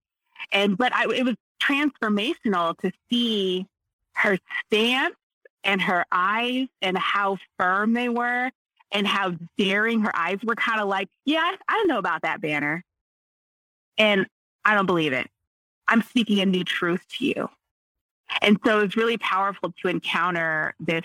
[0.50, 3.66] And, but I, it was transformational to see
[4.14, 5.14] her stance
[5.62, 8.50] and her eyes and how firm they were
[8.92, 12.40] and how daring her eyes were kind of like, yeah, I don't know about that
[12.40, 12.84] banner.
[13.98, 14.26] And
[14.64, 15.28] I don't believe it.
[15.88, 17.50] I'm speaking a new truth to you.
[18.40, 21.04] And so it's really powerful to encounter this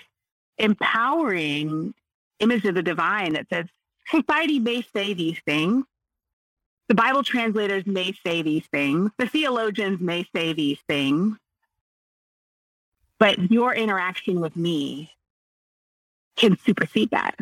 [0.58, 1.94] empowering
[2.38, 3.66] image of the divine that says
[4.08, 5.84] society may say these things.
[6.88, 9.10] The Bible translators may say these things.
[9.16, 11.36] The theologians may say these things.
[13.18, 15.12] But your interaction with me
[16.36, 17.36] can supersede that.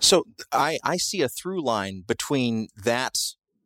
[0.00, 3.18] So I, I see a through line between that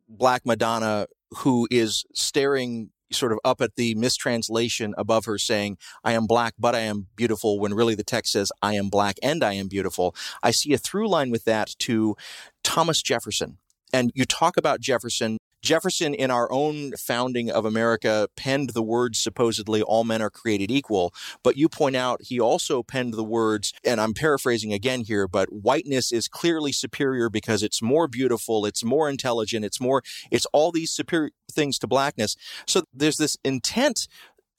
[0.07, 6.13] Black Madonna who is staring sort of up at the mistranslation above her saying, I
[6.13, 9.43] am black, but I am beautiful, when really the text says, I am black and
[9.43, 10.15] I am beautiful.
[10.43, 12.15] I see a through line with that to
[12.63, 13.57] Thomas Jefferson.
[13.93, 19.19] And you talk about Jefferson Jefferson, in our own founding of America, penned the words
[19.19, 21.13] supposedly all men are created equal.
[21.43, 25.51] But you point out he also penned the words, and I'm paraphrasing again here, but
[25.51, 30.71] whiteness is clearly superior because it's more beautiful, it's more intelligent, it's more, it's all
[30.71, 32.35] these superior things to blackness.
[32.67, 34.07] So there's this intent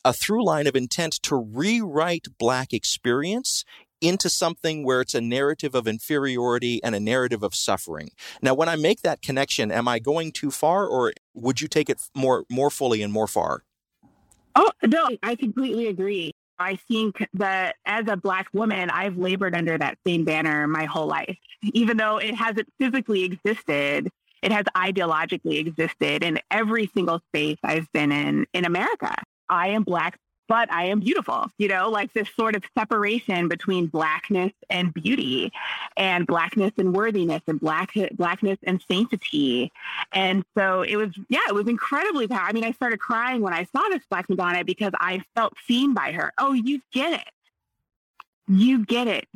[0.04, 3.64] a through line of intent to rewrite black experience
[4.06, 8.10] into something where it's a narrative of inferiority and a narrative of suffering.
[8.42, 11.90] Now, when I make that connection, am I going too far or would you take
[11.90, 13.62] it more more fully and more far?
[14.54, 16.32] Oh, no, I completely agree.
[16.58, 21.06] I think that as a Black woman, I've labored under that same banner my whole
[21.06, 21.36] life.
[21.62, 24.08] Even though it hasn't physically existed,
[24.42, 29.14] it has ideologically existed in every single space I've been in in America.
[29.48, 33.86] I am Black but I am beautiful, you know, like this sort of separation between
[33.86, 35.52] blackness and beauty
[35.96, 39.72] and blackness and worthiness and black blackness and sanctity.
[40.12, 42.48] And so it was, yeah, it was incredibly powerful.
[42.48, 45.94] I mean, I started crying when I saw this Black Madonna because I felt seen
[45.94, 46.32] by her.
[46.38, 47.28] Oh, you get it.
[48.48, 49.26] You get it.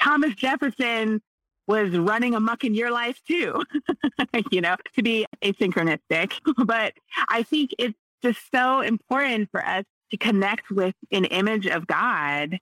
[0.00, 1.20] Thomas Jefferson
[1.66, 3.62] was running amuck in your life too,
[4.50, 6.32] you know, to be asynchronistic.
[6.64, 6.94] But
[7.28, 12.58] I think it's just so important for us to connect with an image of God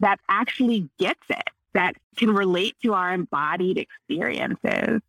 [0.00, 5.00] that actually gets it, that can relate to our embodied experiences.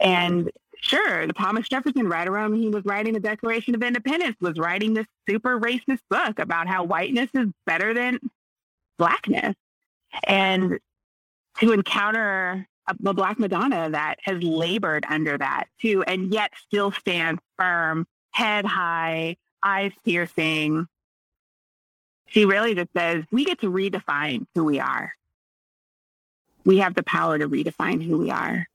[0.00, 0.50] And
[0.80, 4.58] sure, the Thomas Jefferson, right around when he was writing the Declaration of Independence, was
[4.58, 8.18] writing this super racist book about how whiteness is better than
[8.98, 9.54] blackness.
[10.24, 10.78] And
[11.58, 17.40] to encounter a Black Madonna that has labored under that too, and yet still stands
[17.58, 20.88] firm, head high, eyes piercing.
[22.30, 25.14] She really just says, we get to redefine who we are.
[26.64, 28.66] We have the power to redefine who we are.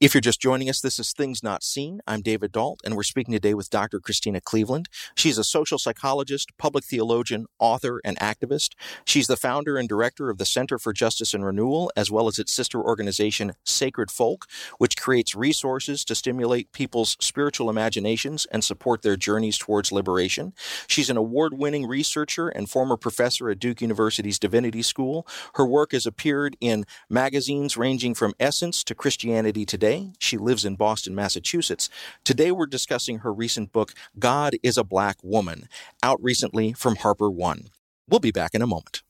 [0.00, 2.00] If you're just joining us, this is Things Not Seen.
[2.06, 3.98] I'm David Dault, and we're speaking today with Dr.
[3.98, 4.88] Christena Cleveland.
[5.16, 8.74] She's a social psychologist, public theologian, author, and activist.
[9.04, 12.38] She's the founder and director of the Center for Justice and Renewal, as well as
[12.38, 14.46] its sister organization, Sacred Folk,
[14.78, 20.52] which creates resources to stimulate people's spiritual imaginations and support their journeys towards liberation.
[20.86, 25.26] She's an award winning researcher and former professor at Duke University's Divinity School.
[25.54, 30.12] Her work has appeared in magazines ranging from Essence to Christianity Today today.
[30.18, 31.88] She lives in Boston, Massachusetts.
[32.24, 35.68] Today we're discussing her recent book, God is a Black Woman,
[36.02, 37.68] out recently from Harper One.
[38.08, 39.02] We'll be back in a moment.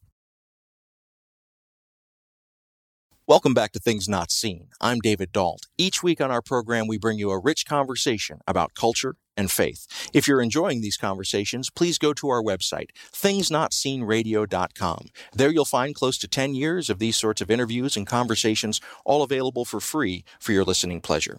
[3.26, 4.68] Welcome back to Things Not Seen.
[4.80, 5.66] I'm David Dault.
[5.76, 9.86] Each week on our program, we bring you a rich conversation about culture and faith.
[10.12, 15.07] If you're enjoying these conversations, please go to our website, thingsnotseenradio.com.
[15.32, 19.22] There you'll find close to 10 years of these sorts of interviews and conversations, all
[19.22, 21.39] available for free for your listening pleasure.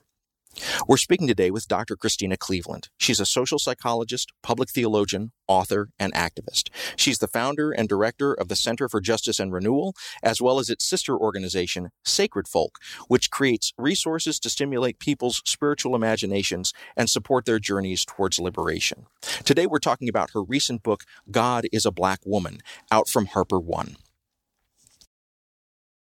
[0.88, 1.95] We're speaking today with Dr.
[1.95, 2.89] Christena Cleveland.
[2.97, 6.70] She's a social psychologist, public theologian, author, and activist.
[6.95, 9.93] She's the founder and director of the Center for Justice and Renewal,
[10.24, 12.78] as well as its sister organization, Sacred Folk,
[13.08, 19.06] which creates resources to stimulate people's spiritual imaginations and support their journeys towards liberation.
[19.43, 22.60] Today we're talking about her recent book, God is a Black Woman,
[22.91, 23.95] out from Harper One.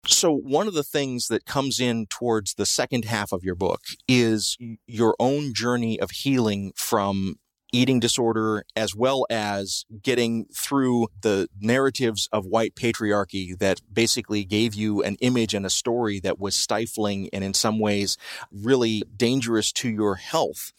[0.07, 3.81] So, one of the things that comes in towards the second half of your book
[4.07, 7.35] is your own journey of healing from
[7.71, 14.73] eating disorder, as well as getting through the narratives of white patriarchy that basically gave
[14.73, 18.17] you an image and a story that was stifling and in some ways
[18.51, 20.71] really dangerous to your health.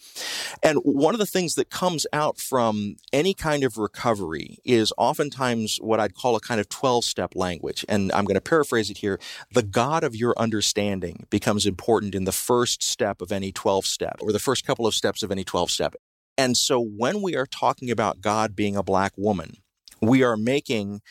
[0.63, 5.77] And one of the things that comes out from any kind of recovery is oftentimes
[5.77, 7.85] what I'd call a kind of 12 step language.
[7.87, 9.19] And I'm going to paraphrase it here.
[9.53, 14.17] The God of your understanding becomes important in the first step of any 12 step
[14.21, 15.95] or the first couple of steps of any 12 step.
[16.39, 19.57] And so when we are talking about God being a black woman,
[20.01, 21.01] we are making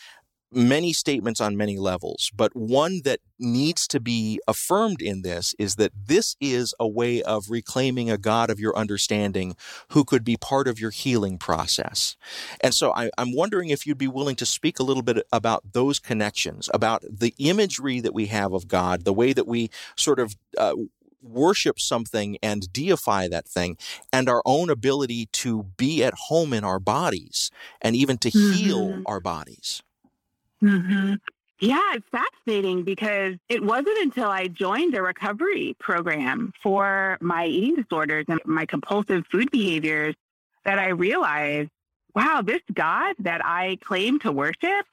[0.50, 5.76] many statements on many levels, but one that needs to be affirmed in this is
[5.76, 9.54] that this is a way of reclaiming a God of your understanding
[9.90, 12.16] who could be part of your healing process.
[12.62, 15.74] And so I, am wondering if you'd be willing to speak a little bit about
[15.74, 20.18] those connections, about the imagery that we have of God, the way that we sort
[20.18, 20.74] of uh,
[21.22, 23.76] worship something and deify that thing
[24.12, 27.50] and our own ability to be at home in our bodies
[27.80, 28.52] and even to mm-hmm.
[28.52, 29.82] heal our bodies.
[30.62, 31.14] Mm-hmm.
[31.60, 37.74] Yeah, it's fascinating because it wasn't until I joined a recovery program for my eating
[37.74, 40.14] disorders and my compulsive food behaviors
[40.64, 41.70] that I realized,
[42.14, 44.86] wow, this God that I claim to worship,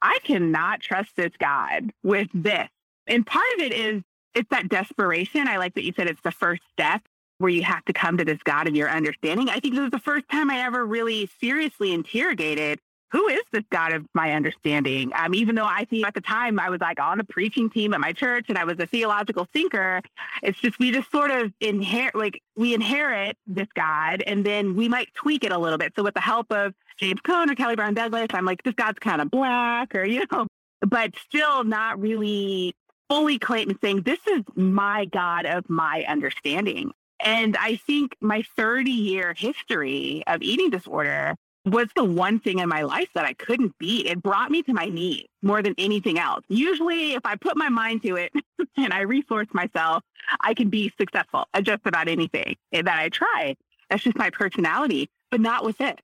[0.00, 2.68] I cannot trust this God with this.
[3.08, 4.02] And part of it is
[4.36, 5.48] it's that desperation.
[5.48, 7.02] I like that you said it's the first step
[7.38, 9.48] where you have to come to this God of your understanding.
[9.50, 12.78] I think this was the first time I ever really seriously interrogated
[13.12, 15.12] who is this God of my understanding?
[15.14, 17.94] Um, even though I think at the time I was like on the preaching team
[17.94, 20.02] at my church and I was a theological thinker,
[20.42, 24.88] it's just we just sort of inherit, like we inherit this God and then we
[24.88, 25.92] might tweak it a little bit.
[25.94, 28.98] So with the help of James Cone or Kelly Brown Douglas, I'm like, this God's
[28.98, 30.46] kind of black or, you know,
[30.80, 32.74] but still not really
[33.08, 36.92] fully claiming saying, This is my God of my understanding.
[37.20, 42.68] And I think my 30 year history of eating disorder was the one thing in
[42.68, 44.06] my life that I couldn't beat.
[44.06, 46.44] It brought me to my knees more than anything else.
[46.48, 48.32] Usually, if I put my mind to it
[48.76, 50.04] and I resource myself,
[50.40, 53.56] I can be successful at just about anything that I try.
[53.90, 56.00] That's just my personality, but not with it.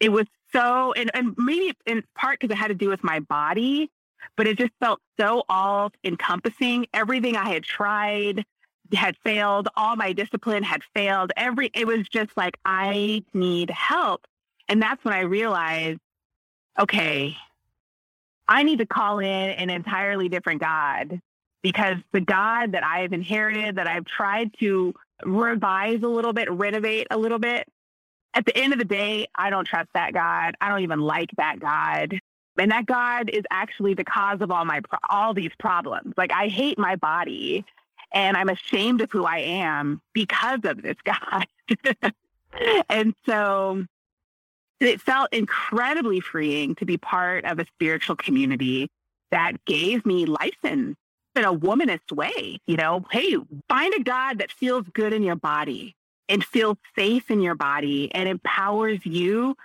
[0.00, 3.20] It was so, and, and maybe in part because it had to do with my
[3.20, 3.88] body
[4.36, 6.86] but it just felt so all encompassing.
[6.92, 8.44] Everything I had tried
[8.92, 9.68] had failed.
[9.76, 11.32] All my discipline had failed.
[11.36, 14.26] Every, it was just like, I need help.
[14.68, 16.00] And that's when I realized,
[16.78, 17.36] okay,
[18.48, 21.20] I need to call in an entirely different God
[21.62, 24.94] because the God that I've inherited, that I've tried to
[25.24, 27.66] revise a little bit, renovate a little bit,
[28.34, 30.56] at the end of the day, I don't trust that God.
[30.60, 32.18] I don't even like that God.
[32.62, 36.14] And that God is actually the cause of all my all these problems.
[36.16, 37.64] Like I hate my body
[38.12, 41.44] and I'm ashamed of who I am because of this God.
[42.88, 43.84] and so
[44.78, 48.88] it felt incredibly freeing to be part of a spiritual community
[49.32, 50.96] that gave me license
[51.34, 52.60] in a womanist way.
[52.68, 53.38] You know, hey,
[53.68, 55.96] find a God that feels good in your body
[56.28, 59.56] and feels safe in your body and empowers you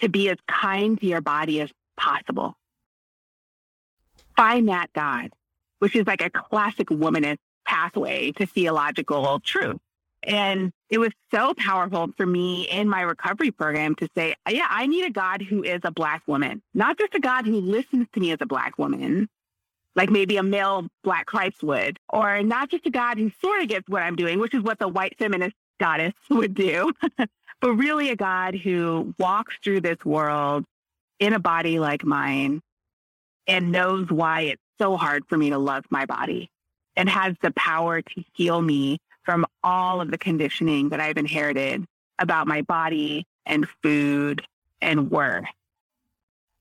[0.00, 1.70] to be as kind to your body as
[2.00, 2.56] possible.
[4.36, 5.30] Find that God,
[5.78, 9.78] which is like a classic womanist pathway to theological truth.
[10.22, 14.86] And it was so powerful for me in my recovery program to say, yeah, I
[14.86, 18.20] need a God who is a Black woman, not just a God who listens to
[18.20, 19.28] me as a Black woman,
[19.96, 23.68] like maybe a male Black Christ would, or not just a God who sort of
[23.68, 26.92] gets what I'm doing, which is what the white feminist goddess would do,
[27.60, 30.64] but really a God who walks through this world
[31.20, 32.62] in a body like mine
[33.46, 36.50] and knows why it's so hard for me to love my body
[36.96, 41.84] and has the power to heal me from all of the conditioning that I've inherited
[42.18, 44.42] about my body and food
[44.80, 45.44] and worth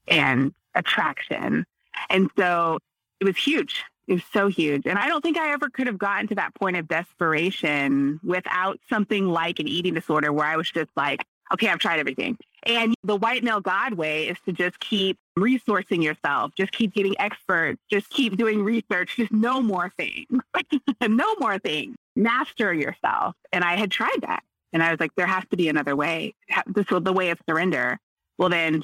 [0.07, 1.65] and attraction.
[2.09, 2.79] And so
[3.19, 3.83] it was huge.
[4.07, 4.85] It was so huge.
[4.85, 8.79] And I don't think I ever could have gotten to that point of desperation without
[8.89, 11.23] something like an eating disorder where I was just like,
[11.53, 12.37] okay, I've tried everything.
[12.63, 17.15] And the white male God way is to just keep resourcing yourself, just keep getting
[17.19, 20.27] experts, just keep doing research, just know more things,
[21.07, 23.35] know more things, master yourself.
[23.53, 24.43] And I had tried that.
[24.73, 26.35] And I was like, there has to be another way.
[26.67, 27.97] This is the way of surrender.
[28.37, 28.83] Well, then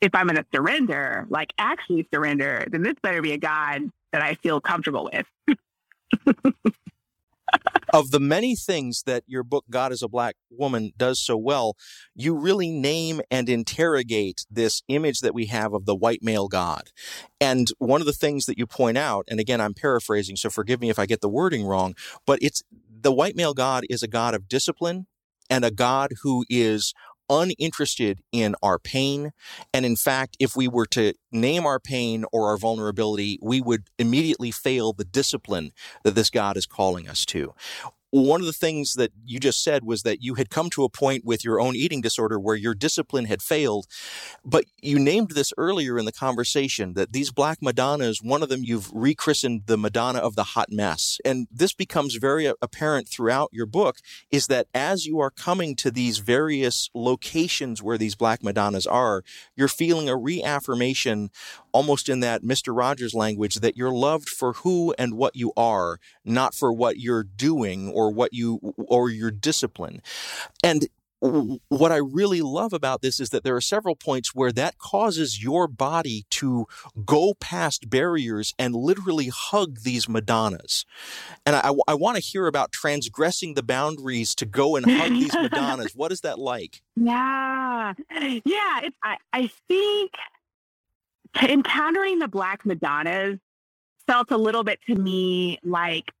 [0.00, 4.22] if I'm going to surrender, like actually surrender, then this better be a God that
[4.22, 5.26] I feel comfortable with.
[7.92, 11.76] of the many things that your book God is a Black Woman does so well,
[12.14, 16.90] you really name and interrogate this image that we have of the white male God.
[17.40, 20.80] And one of the things that you point out, and again, I'm paraphrasing, so forgive
[20.80, 21.94] me if I get the wording wrong,
[22.26, 22.62] but it's
[23.00, 25.06] the white male God is a God of discipline
[25.48, 26.92] and a God who is
[27.28, 29.32] uninterested in our pain.
[29.72, 33.84] And in fact, if we were to name our pain or our vulnerability, we would
[33.98, 35.72] immediately fail the discipline
[36.04, 37.54] that this God is calling us to
[38.20, 40.88] one of the things that you just said was that you had come to a
[40.88, 43.86] point with your own eating disorder where your discipline had failed.
[44.44, 48.62] But you named this earlier in the conversation that these Black Madonnas, one of them
[48.64, 51.18] you've rechristened the Madonna of the Hot Mess.
[51.24, 53.98] And this becomes very apparent throughout your book
[54.30, 59.22] is that as you are coming to these various locations where these Black Madonnas are,
[59.56, 61.30] you're feeling a reaffirmation
[61.72, 62.74] almost in that Mr.
[62.74, 67.22] Rogers language that you're loved for who and what you are, not for what you're
[67.22, 70.02] doing or what you or your discipline.
[70.62, 70.86] And
[71.20, 75.42] what I really love about this is that there are several points where that causes
[75.42, 76.66] your body to
[77.04, 80.84] go past barriers and literally hug these Madonnas.
[81.46, 85.34] And I, I want to hear about transgressing the boundaries to go and hug these
[85.34, 85.86] Madonnas.
[85.96, 86.82] What is that like?
[86.94, 87.94] Yeah.
[88.10, 88.80] Yeah.
[88.82, 90.12] It, I, I think
[91.42, 93.38] encountering the Black Madonnas
[94.06, 96.12] felt a little bit to me like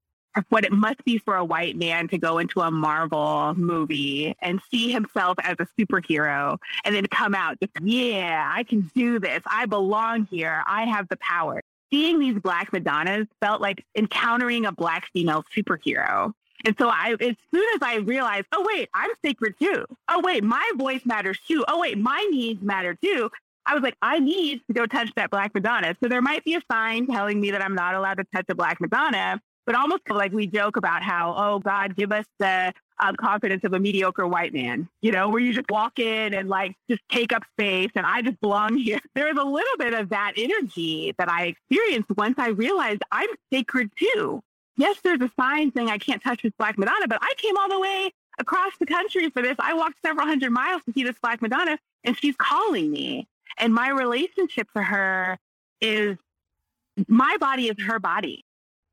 [0.48, 4.60] what it must be for a white man to go into a Marvel movie and
[4.70, 9.42] see himself as a superhero and then come out just, yeah, I can do this.
[9.46, 10.62] I belong here.
[10.66, 11.60] I have the power.
[11.92, 16.32] Seeing these Black Madonnas felt like encountering a Black female superhero.
[16.64, 19.84] And so I, as soon as I realized, oh, wait, I'm sacred too.
[20.08, 21.64] Oh, wait, my voice matters too.
[21.68, 23.30] Oh, wait, my needs matter too.
[23.66, 25.96] I was like, I need to go touch that Black Madonna.
[26.02, 28.54] So there might be a sign telling me that I'm not allowed to touch a
[28.54, 33.16] Black Madonna, but almost like we joke about how, oh, God, give us the um,
[33.16, 36.74] confidence of a mediocre white man, you know, where you just walk in and like
[36.88, 39.00] just take up space and I just belong here.
[39.14, 43.28] There was a little bit of that energy that I experienced once I realized I'm
[43.52, 44.42] sacred too.
[44.78, 47.68] Yes, there's a sign saying I can't touch this Black Madonna, but I came all
[47.68, 49.56] the way across the country for this.
[49.58, 53.26] I walked several hundred miles to see this Black Madonna and she's calling me.
[53.58, 55.38] And my relationship to her
[55.80, 56.18] is
[57.08, 58.44] my body is her body,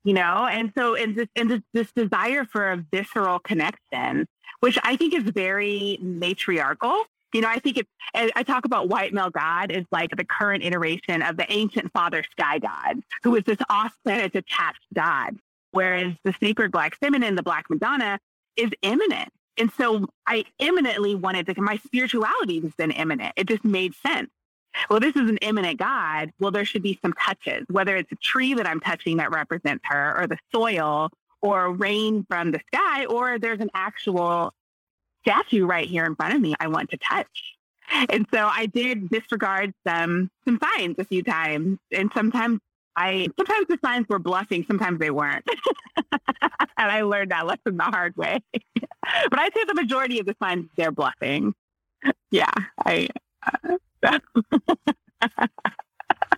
[0.04, 0.48] you know?
[0.50, 4.28] And so, and this, in this, this desire for a visceral connection,
[4.60, 7.04] which I think is very matriarchal.
[7.34, 10.64] You know, I think it's, I talk about white male God is like the current
[10.64, 15.38] iteration of the ancient father sky god, who is this off-planet detached God.
[15.72, 18.20] Whereas the sacred black feminine, the black Madonna,
[18.56, 23.64] is immanent And so I imminently wanted to, my spirituality was then immanent It just
[23.64, 24.30] made sense
[24.90, 26.32] well, this is an immanent God.
[26.40, 29.84] Well, there should be some touches, whether it's a tree that I'm touching that represents
[29.88, 31.10] her, or the soil,
[31.42, 34.54] or rain from the sky, or there's an actual
[35.22, 37.56] statue right here in front of me I want to touch.
[38.10, 42.60] And so I did disregard some some signs a few times, and sometimes
[42.96, 45.46] I sometimes the signs were bluffing, sometimes they weren't,
[46.12, 46.22] and
[46.78, 48.40] I learned that lesson the hard way.
[48.54, 51.54] but I'd say the majority of the signs they're bluffing.
[52.32, 52.52] Yeah,
[52.86, 53.10] I.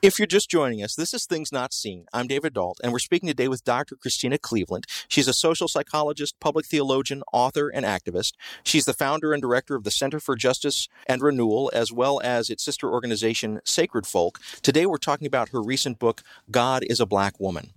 [0.06, 2.06] If you're just joining us, this is Things Not Seen.
[2.14, 3.96] I'm David Dault, and we're speaking today with Dr.
[3.96, 4.84] Christena Cleveland.
[5.08, 8.34] She's a social psychologist, public theologian, author, and activist.
[8.64, 12.52] She's the founder and director of the Center for Justice and Renewal, as well as
[12.52, 14.40] its sister organization, Sacred Folk.
[14.62, 17.72] Today, we're talking about her recent book, God is a Black Woman.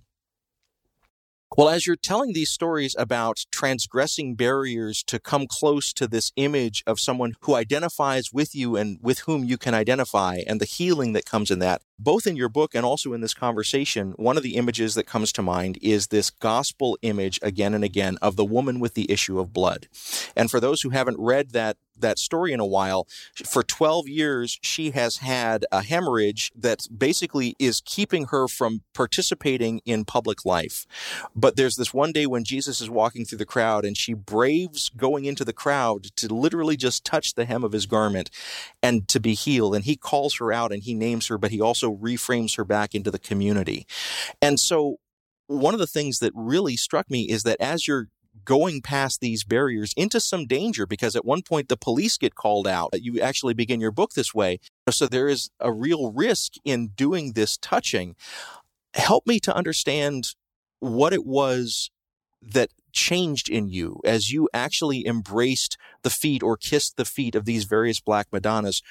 [1.57, 6.83] Well, as you're telling these stories about transgressing barriers to come close to this image
[6.85, 11.13] of someone who identifies with you and with whom you can identify, and the healing
[11.13, 14.43] that comes in that, both in your book and also in this conversation, one of
[14.43, 18.45] the images that comes to mind is this gospel image again and again of the
[18.45, 19.87] woman with the issue of blood.
[20.35, 23.07] And for those who haven't read that that story in a while.
[23.45, 29.81] For 12 years, she has had a hemorrhage that basically is keeping her from participating
[29.85, 30.85] in public life.
[31.35, 34.89] But there's this one day when Jesus is walking through the crowd and she braves
[34.89, 38.29] going into the crowd to literally just touch the hem of his garment
[38.81, 39.75] and to be healed.
[39.75, 42.95] And he calls her out and he names her, but he also reframes her back
[42.95, 43.85] into the community.
[44.41, 44.97] And so
[45.47, 48.07] one of the things that really struck me is that as you're
[48.45, 52.67] going past these barriers into some danger because at one point the police get called
[52.67, 52.89] out.
[52.93, 54.59] You actually begin your book this way.
[54.89, 58.15] So there is a real risk in doing this touching.
[58.93, 60.35] Help me to understand
[60.79, 61.91] what it was
[62.41, 67.45] that changed in you as you actually embraced the feet or kissed the feet of
[67.45, 68.81] these various Black Madonnas.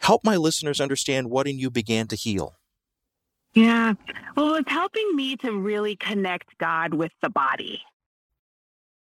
[0.00, 2.56] Help my listeners understand what in you began to heal.
[3.54, 3.94] Yeah.
[4.36, 7.82] Well, it's helping me to really connect God with the body.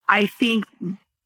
[0.08, 0.64] I think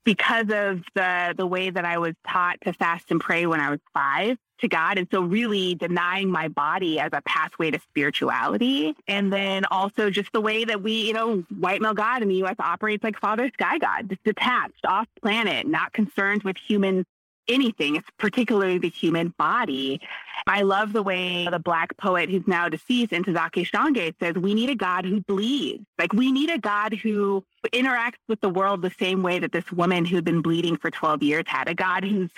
[0.04, 3.70] because of the the way that I was taught to fast and pray when I
[3.70, 4.98] was five to God.
[4.98, 8.94] And so really denying my body as a pathway to spirituality.
[9.06, 12.42] And then also just the way that we, you know, white male God in the
[12.44, 17.04] US operates like Father Sky God, detached, off planet, not concerned with human
[17.48, 17.96] anything.
[17.96, 20.00] It's particularly the human body.
[20.46, 24.70] I love the way the black poet who's now deceased, Ntozake Shange, says, we need
[24.70, 25.84] a God who bleeds.
[25.98, 29.70] Like we need a God who interacts with the world the same way that this
[29.72, 32.30] woman who'd been bleeding for 12 years had a God who's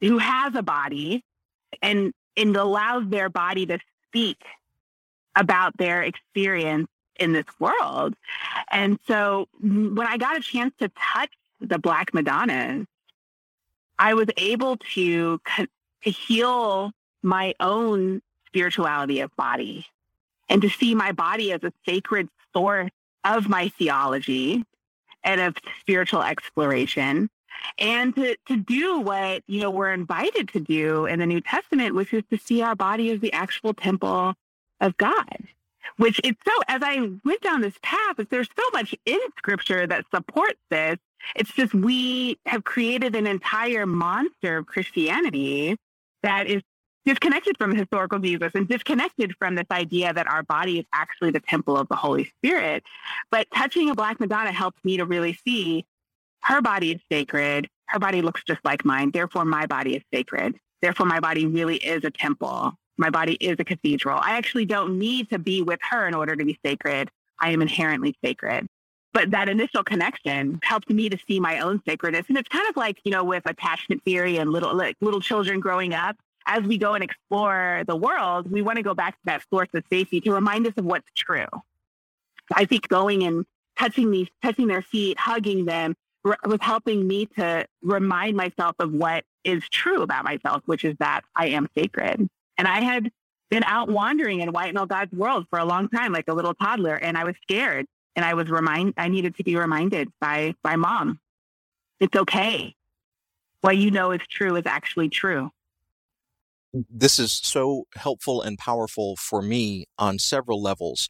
[0.00, 1.22] who has a body
[1.82, 4.38] and and allows their body to speak
[5.36, 8.14] about their experience in this world.
[8.70, 11.30] And so when I got a chance to touch
[11.60, 12.86] the Black Madonnas,
[14.00, 15.40] I was able to,
[16.04, 16.90] to heal
[17.22, 19.86] my own spirituality of body
[20.48, 22.90] and to see my body as a sacred source
[23.24, 24.64] of my theology
[25.22, 27.28] and of spiritual exploration
[27.78, 31.94] and to, to do what you know we're invited to do in the new testament
[31.94, 34.32] which is to see our body as the actual temple
[34.80, 35.44] of god
[35.98, 40.06] which it's so as i went down this path there's so much in scripture that
[40.12, 40.96] supports this
[41.36, 45.76] it's just we have created an entire monster of Christianity
[46.22, 46.62] that is
[47.04, 51.40] disconnected from historical Jesus and disconnected from this idea that our body is actually the
[51.40, 52.82] temple of the Holy Spirit.
[53.30, 55.86] But touching a Black Madonna helped me to really see
[56.42, 57.68] her body is sacred.
[57.86, 59.10] Her body looks just like mine.
[59.12, 60.56] Therefore, my body is sacred.
[60.82, 62.72] Therefore, my body really is a temple.
[62.96, 64.18] My body is a cathedral.
[64.22, 67.10] I actually don't need to be with her in order to be sacred.
[67.40, 68.68] I am inherently sacred.
[69.12, 72.26] But that initial connection helped me to see my own sacredness.
[72.28, 75.58] And it's kind of like, you know, with attachment theory and little like little children
[75.58, 79.20] growing up, as we go and explore the world, we want to go back to
[79.24, 81.46] that source of safety to remind us of what's true.
[82.54, 83.44] I think going and
[83.78, 85.94] touching these, touching their feet, hugging them
[86.24, 91.22] was helping me to remind myself of what is true about myself, which is that
[91.34, 92.28] I am sacred.
[92.58, 93.10] And I had
[93.50, 96.54] been out wandering in white male God's world for a long time, like a little
[96.54, 97.86] toddler, and I was scared
[98.16, 101.20] and I was remind I needed to be reminded by by mom.
[102.00, 102.74] It's okay.
[103.60, 105.50] What you know is true is actually true.
[106.72, 111.08] This is so helpful and powerful for me on several levels.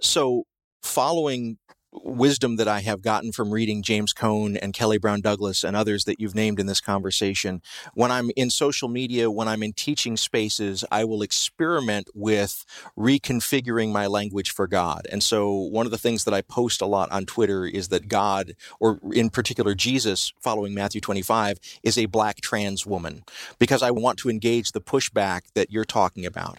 [0.00, 0.44] So
[0.82, 1.58] following
[1.92, 6.04] wisdom that I have gotten from reading James Cone and Kelly Brown Douglas and others
[6.04, 7.60] that you've named in this conversation.
[7.94, 12.64] When I'm in social media, when I'm in teaching spaces, I will experiment with
[12.96, 15.06] reconfiguring my language for God.
[15.10, 18.08] And so one of the things that I post a lot on Twitter is that
[18.08, 23.22] God, or in particular Jesus, following Matthew 25, is a black trans woman
[23.58, 26.58] because I want to engage the pushback that you're talking about.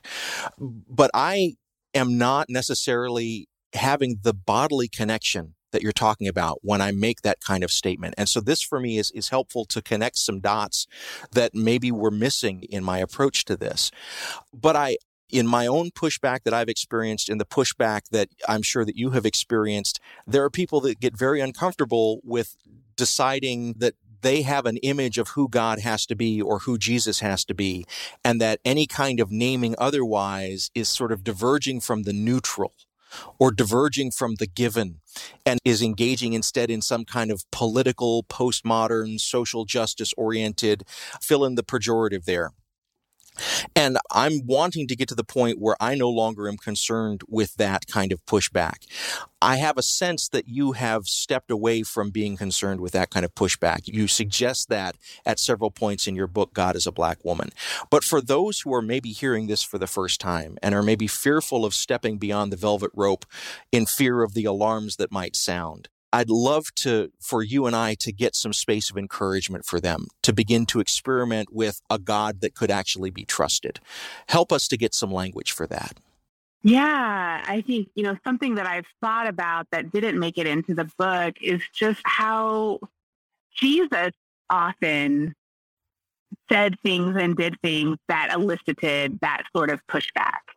[0.60, 1.56] But I
[1.94, 7.42] am not necessarily having the bodily connection that you're talking about when I make that
[7.42, 8.14] kind of statement.
[8.18, 10.88] And so this for me is, is helpful to connect some dots
[11.32, 13.92] that maybe were missing in my approach to this.
[14.54, 14.98] But I,
[15.30, 19.10] in my own pushback that I've experienced, in the pushback that I'm sure that you
[19.12, 22.56] have experienced, there are people that get very uncomfortable with
[22.96, 27.20] deciding that they have an image of who God has to be or who Jesus
[27.20, 27.86] has to be,
[28.24, 32.74] and that any kind of naming otherwise is sort of diverging from the neutral
[33.40, 35.02] or diverging from the given
[35.46, 40.84] and is engaging instead in some kind of political, postmodern, social justice oriented,
[41.22, 42.52] fill in the pejorative there.
[43.76, 47.56] And I'm wanting to get to the point where I no longer am concerned with
[47.56, 48.86] that kind of pushback.
[49.42, 53.26] I have a sense that you have stepped away from being concerned with that kind
[53.26, 53.82] of pushback.
[53.86, 57.50] You suggest that at several points in your book, God is a Black Woman.
[57.90, 61.08] But for those who are maybe hearing this for the first time and are maybe
[61.08, 63.26] fearful of stepping beyond the velvet rope
[63.72, 67.96] in fear of the alarms that might sound, I'd love to, for you and I
[67.96, 72.42] to get some space of encouragement for them to begin to experiment with a God
[72.42, 73.80] that could actually be trusted.
[74.30, 75.98] Help us to get some language for that.
[76.62, 80.76] Yeah, I think, you know, something that I've thought about that didn't make it into
[80.76, 82.80] the book is just how
[83.56, 84.12] Jesus
[84.50, 85.34] often
[86.50, 90.53] said things and did things that elicited that sort of pushback.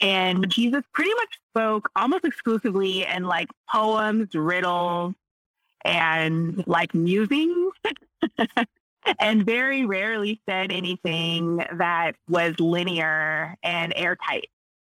[0.00, 5.14] And Jesus pretty much spoke almost exclusively in like poems, riddles,
[5.84, 7.72] and like musings.
[9.18, 14.48] and very rarely said anything that was linear and airtight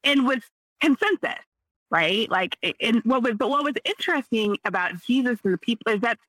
[0.03, 0.39] and was
[0.81, 1.43] consensus,
[1.89, 2.29] right?
[2.29, 6.19] Like, and what was, but what was interesting about Jesus and the people is that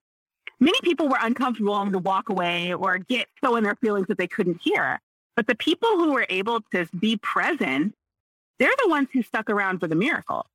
[0.58, 4.28] many people were uncomfortable to walk away or get so in their feelings that they
[4.28, 5.00] couldn't hear.
[5.34, 7.94] But the people who were able to be present
[8.58, 10.46] they're the ones who stuck around for the miracle.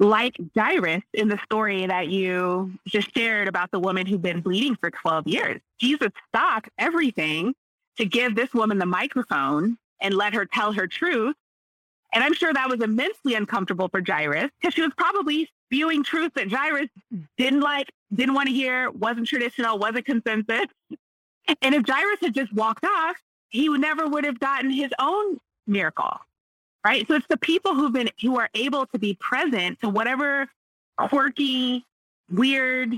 [0.00, 4.76] Like Jairus in the story that you just shared about the woman who'd been bleeding
[4.76, 5.60] for 12 years.
[5.80, 7.54] Jesus stopped everything
[7.96, 11.34] to give this woman the microphone and let her tell her truth.
[12.12, 16.32] And I'm sure that was immensely uncomfortable for Jairus because she was probably spewing truth
[16.34, 16.88] that Jairus
[17.36, 20.66] didn't like, didn't want to hear, wasn't traditional, wasn't consensus.
[21.60, 23.16] And if Jairus had just walked off,
[23.48, 26.18] he never would have gotten his own miracle
[26.84, 27.06] right?
[27.08, 30.48] So it's the people who've been who are able to be present to whatever
[30.96, 31.84] quirky,
[32.30, 32.94] weird,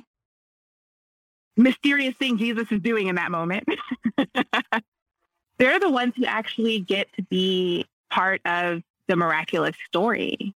[1.57, 3.67] mysterious thing Jesus is doing in that moment.
[5.59, 10.55] They're the ones who actually get to be part of the miraculous story.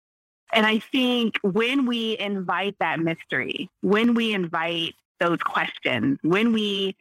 [0.52, 6.94] And I think when we invite that mystery, when we invite those questions, when we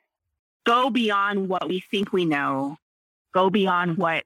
[0.66, 2.78] go beyond what we think we know,
[3.34, 4.24] go beyond what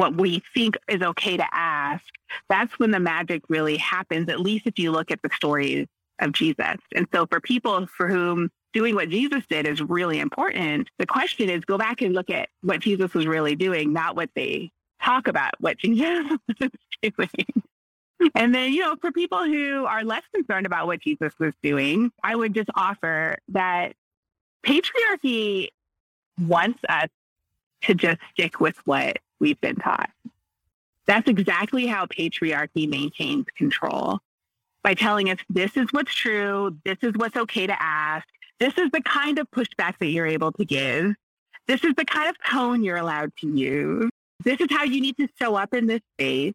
[0.00, 2.02] what we think is okay to ask,
[2.48, 5.86] that's when the magic really happens, at least if you look at the stories
[6.20, 6.76] of Jesus.
[6.94, 11.50] And so for people for whom doing what Jesus did is really important, the question
[11.50, 14.70] is go back and look at what Jesus was really doing, not what they
[15.02, 16.30] talk about what Jesus
[16.60, 16.70] was
[17.02, 17.62] doing.
[18.34, 22.10] And then, you know, for people who are less concerned about what Jesus was doing,
[22.24, 23.92] I would just offer that
[24.64, 25.68] patriarchy
[26.38, 27.08] wants us
[27.82, 30.10] to just stick with what we've been taught.
[31.06, 34.20] That's exactly how patriarchy maintains control
[34.82, 38.26] by telling us this is what's true, this is what's okay to ask,
[38.58, 41.14] this is the kind of pushback that you're able to give,
[41.66, 44.10] this is the kind of tone you're allowed to use,
[44.44, 46.54] this is how you need to show up in this space.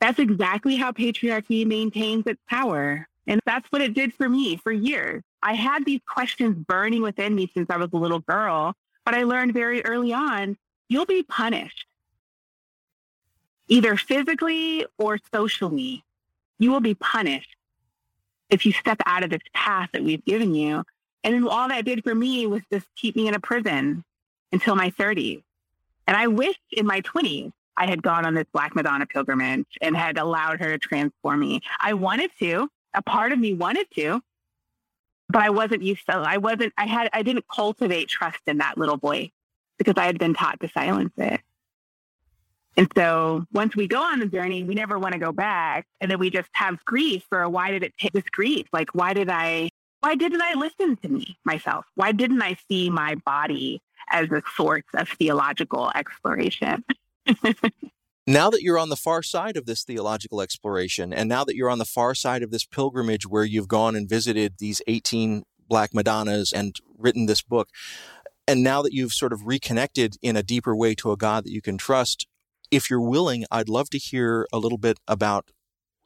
[0.00, 3.06] That's exactly how patriarchy maintains its power.
[3.26, 5.22] And that's what it did for me for years.
[5.42, 9.24] I had these questions burning within me since I was a little girl, but I
[9.24, 10.56] learned very early on
[10.88, 11.86] you'll be punished
[13.68, 16.04] either physically or socially,
[16.58, 17.56] you will be punished
[18.50, 20.84] if you step out of this path that we've given you.
[21.24, 24.04] And all that did for me was just keep me in a prison
[24.52, 25.42] until my 30s.
[26.06, 29.96] And I wished in my 20s I had gone on this Black Madonna pilgrimage and
[29.96, 31.60] had allowed her to transform me.
[31.80, 32.68] I wanted to.
[32.94, 34.20] A part of me wanted to,
[35.28, 36.14] but I wasn't used to.
[36.16, 36.72] I wasn't.
[36.76, 37.10] I had.
[37.12, 39.30] I didn't cultivate trust in that little voice
[39.76, 41.40] because I had been taught to silence it.
[42.78, 45.84] And so once we go on the journey, we never want to go back.
[46.00, 48.68] And then we just have grief for why did it take this grief?
[48.72, 51.86] Like, why did I, why didn't I listen to me, myself?
[51.96, 56.84] Why didn't I see my body as a source of theological exploration?
[58.28, 61.70] now that you're on the far side of this theological exploration, and now that you're
[61.70, 65.92] on the far side of this pilgrimage where you've gone and visited these 18 Black
[65.92, 67.70] Madonnas and written this book,
[68.46, 71.50] and now that you've sort of reconnected in a deeper way to a God that
[71.50, 72.28] you can trust,
[72.70, 75.50] if you're willing, I'd love to hear a little bit about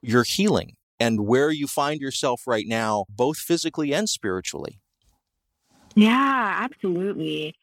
[0.00, 4.80] your healing and where you find yourself right now, both physically and spiritually.
[5.94, 7.54] Yeah, absolutely.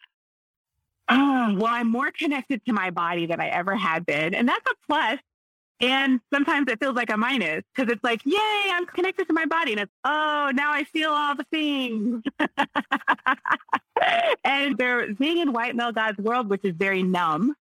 [1.07, 4.35] Oh, well, I'm more connected to my body than I ever had been.
[4.35, 5.19] And that's a plus.
[5.81, 9.45] And sometimes it feels like a minus because it's like, yay, I'm connected to my
[9.45, 9.71] body.
[9.71, 12.21] And it's, oh, now I feel all the things.
[14.43, 17.55] and they're being in white male God's world, which is very numb,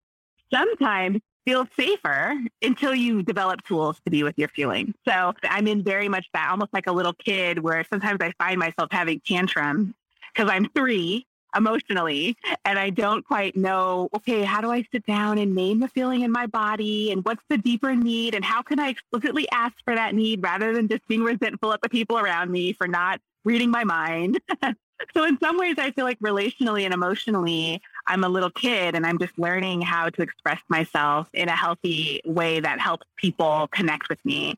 [0.53, 4.95] sometimes feel safer until you develop tools to be with your feelings.
[5.07, 8.59] So I'm in very much that, almost like a little kid where sometimes I find
[8.59, 9.95] myself having tantrums
[10.35, 11.25] because I'm three
[11.57, 15.89] emotionally and I don't quite know, okay, how do I sit down and name the
[15.89, 19.75] feeling in my body and what's the deeper need and how can I explicitly ask
[19.85, 23.21] for that need rather than just being resentful at the people around me for not
[23.45, 24.41] reading my mind.
[25.15, 29.07] so in some ways I feel like relationally and emotionally I'm a little kid and
[29.07, 34.09] I'm just learning how to express myself in a healthy way that helps people connect
[34.09, 34.55] with me.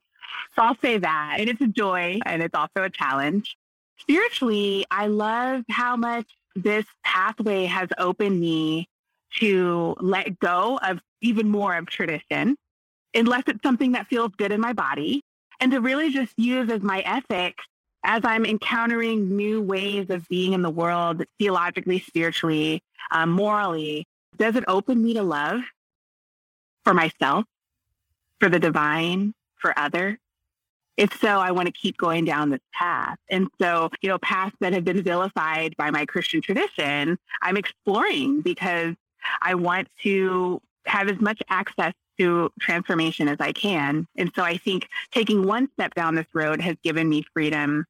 [0.54, 1.36] So I'll say that.
[1.38, 3.56] And it's a joy and it's also a challenge.
[3.98, 8.88] Spiritually, I love how much this pathway has opened me
[9.36, 12.56] to let go of even more of tradition,
[13.14, 15.22] unless it's something that feels good in my body,
[15.60, 17.64] and to really just use as my ethics
[18.04, 24.06] as I'm encountering new ways of being in the world, theologically, spiritually, um, morally.
[24.36, 25.60] Does it open me to love
[26.84, 27.44] for myself,
[28.40, 30.18] for the divine, for other?
[30.98, 33.16] if so, I want to keep going down this path.
[33.30, 38.40] And so, you know, paths that have been vilified by my Christian tradition, I'm exploring
[38.42, 38.96] because
[39.40, 44.06] I want to have as much access to transformation as I can.
[44.16, 47.86] And so I think taking one step down this road has given me freedom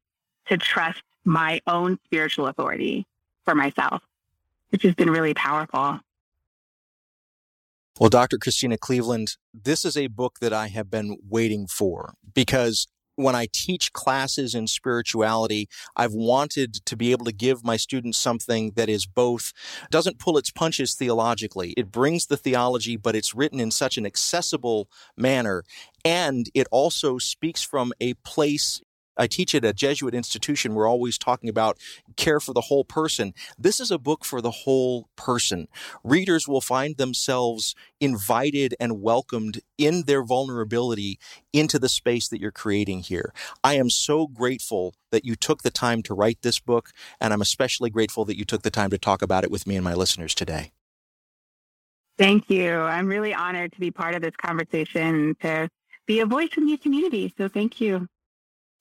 [0.47, 3.07] to trust my own spiritual authority
[3.45, 4.03] for myself,
[4.71, 6.01] which has been really powerful.
[8.01, 8.39] Well, Dr.
[8.39, 12.87] Christena Cleveland, this is a book that I have been waiting for because
[13.19, 18.17] when I teach classes in spirituality, I've wanted to be able to give my students
[18.17, 19.53] something that is both,
[19.91, 21.75] doesn't pull its punches theologically.
[21.77, 25.65] It brings the theology, but it's written in such an accessible manner.
[26.05, 28.81] And it also speaks from a place
[29.19, 30.75] I teach at a Jesuit institution.
[30.75, 31.79] We're always talking about
[32.17, 33.35] care for the whole person.
[33.59, 35.69] This is a book for the whole person.
[36.05, 41.19] Readers will find themselves invited and welcomed in their vulnerability
[41.53, 43.33] into the space that you're creating here.
[43.65, 46.91] I am so grateful that you took the time to write this book,
[47.21, 49.77] and I'm especially grateful that you took the time to talk about it with me
[49.77, 50.73] and my listeners today.
[52.19, 52.75] Thank you.
[52.75, 55.69] I'm really honored to be part of this conversation, to
[56.07, 57.33] be a voice in your community.
[57.39, 58.09] So thank you.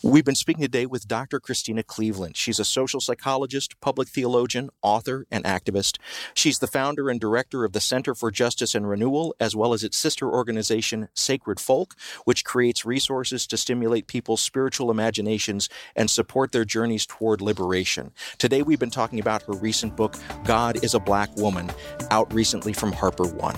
[0.04, 1.40] We've been speaking today with Dr.
[1.40, 2.38] Christena Cleveland.
[2.38, 5.98] She's a social psychologist, public theologian, author, and activist.
[6.36, 9.84] She's the founder and director of the Center for Justice and Renewal, as well as
[9.84, 11.96] its sister organization, Sacred Folk,
[12.26, 18.12] which creates resources to stimulate people's spiritual imaginations and support their journeys toward liberation.
[18.38, 21.72] Today, we've been talking about her recent book, God is a Black Woman,
[22.12, 23.58] out recently from Harper One.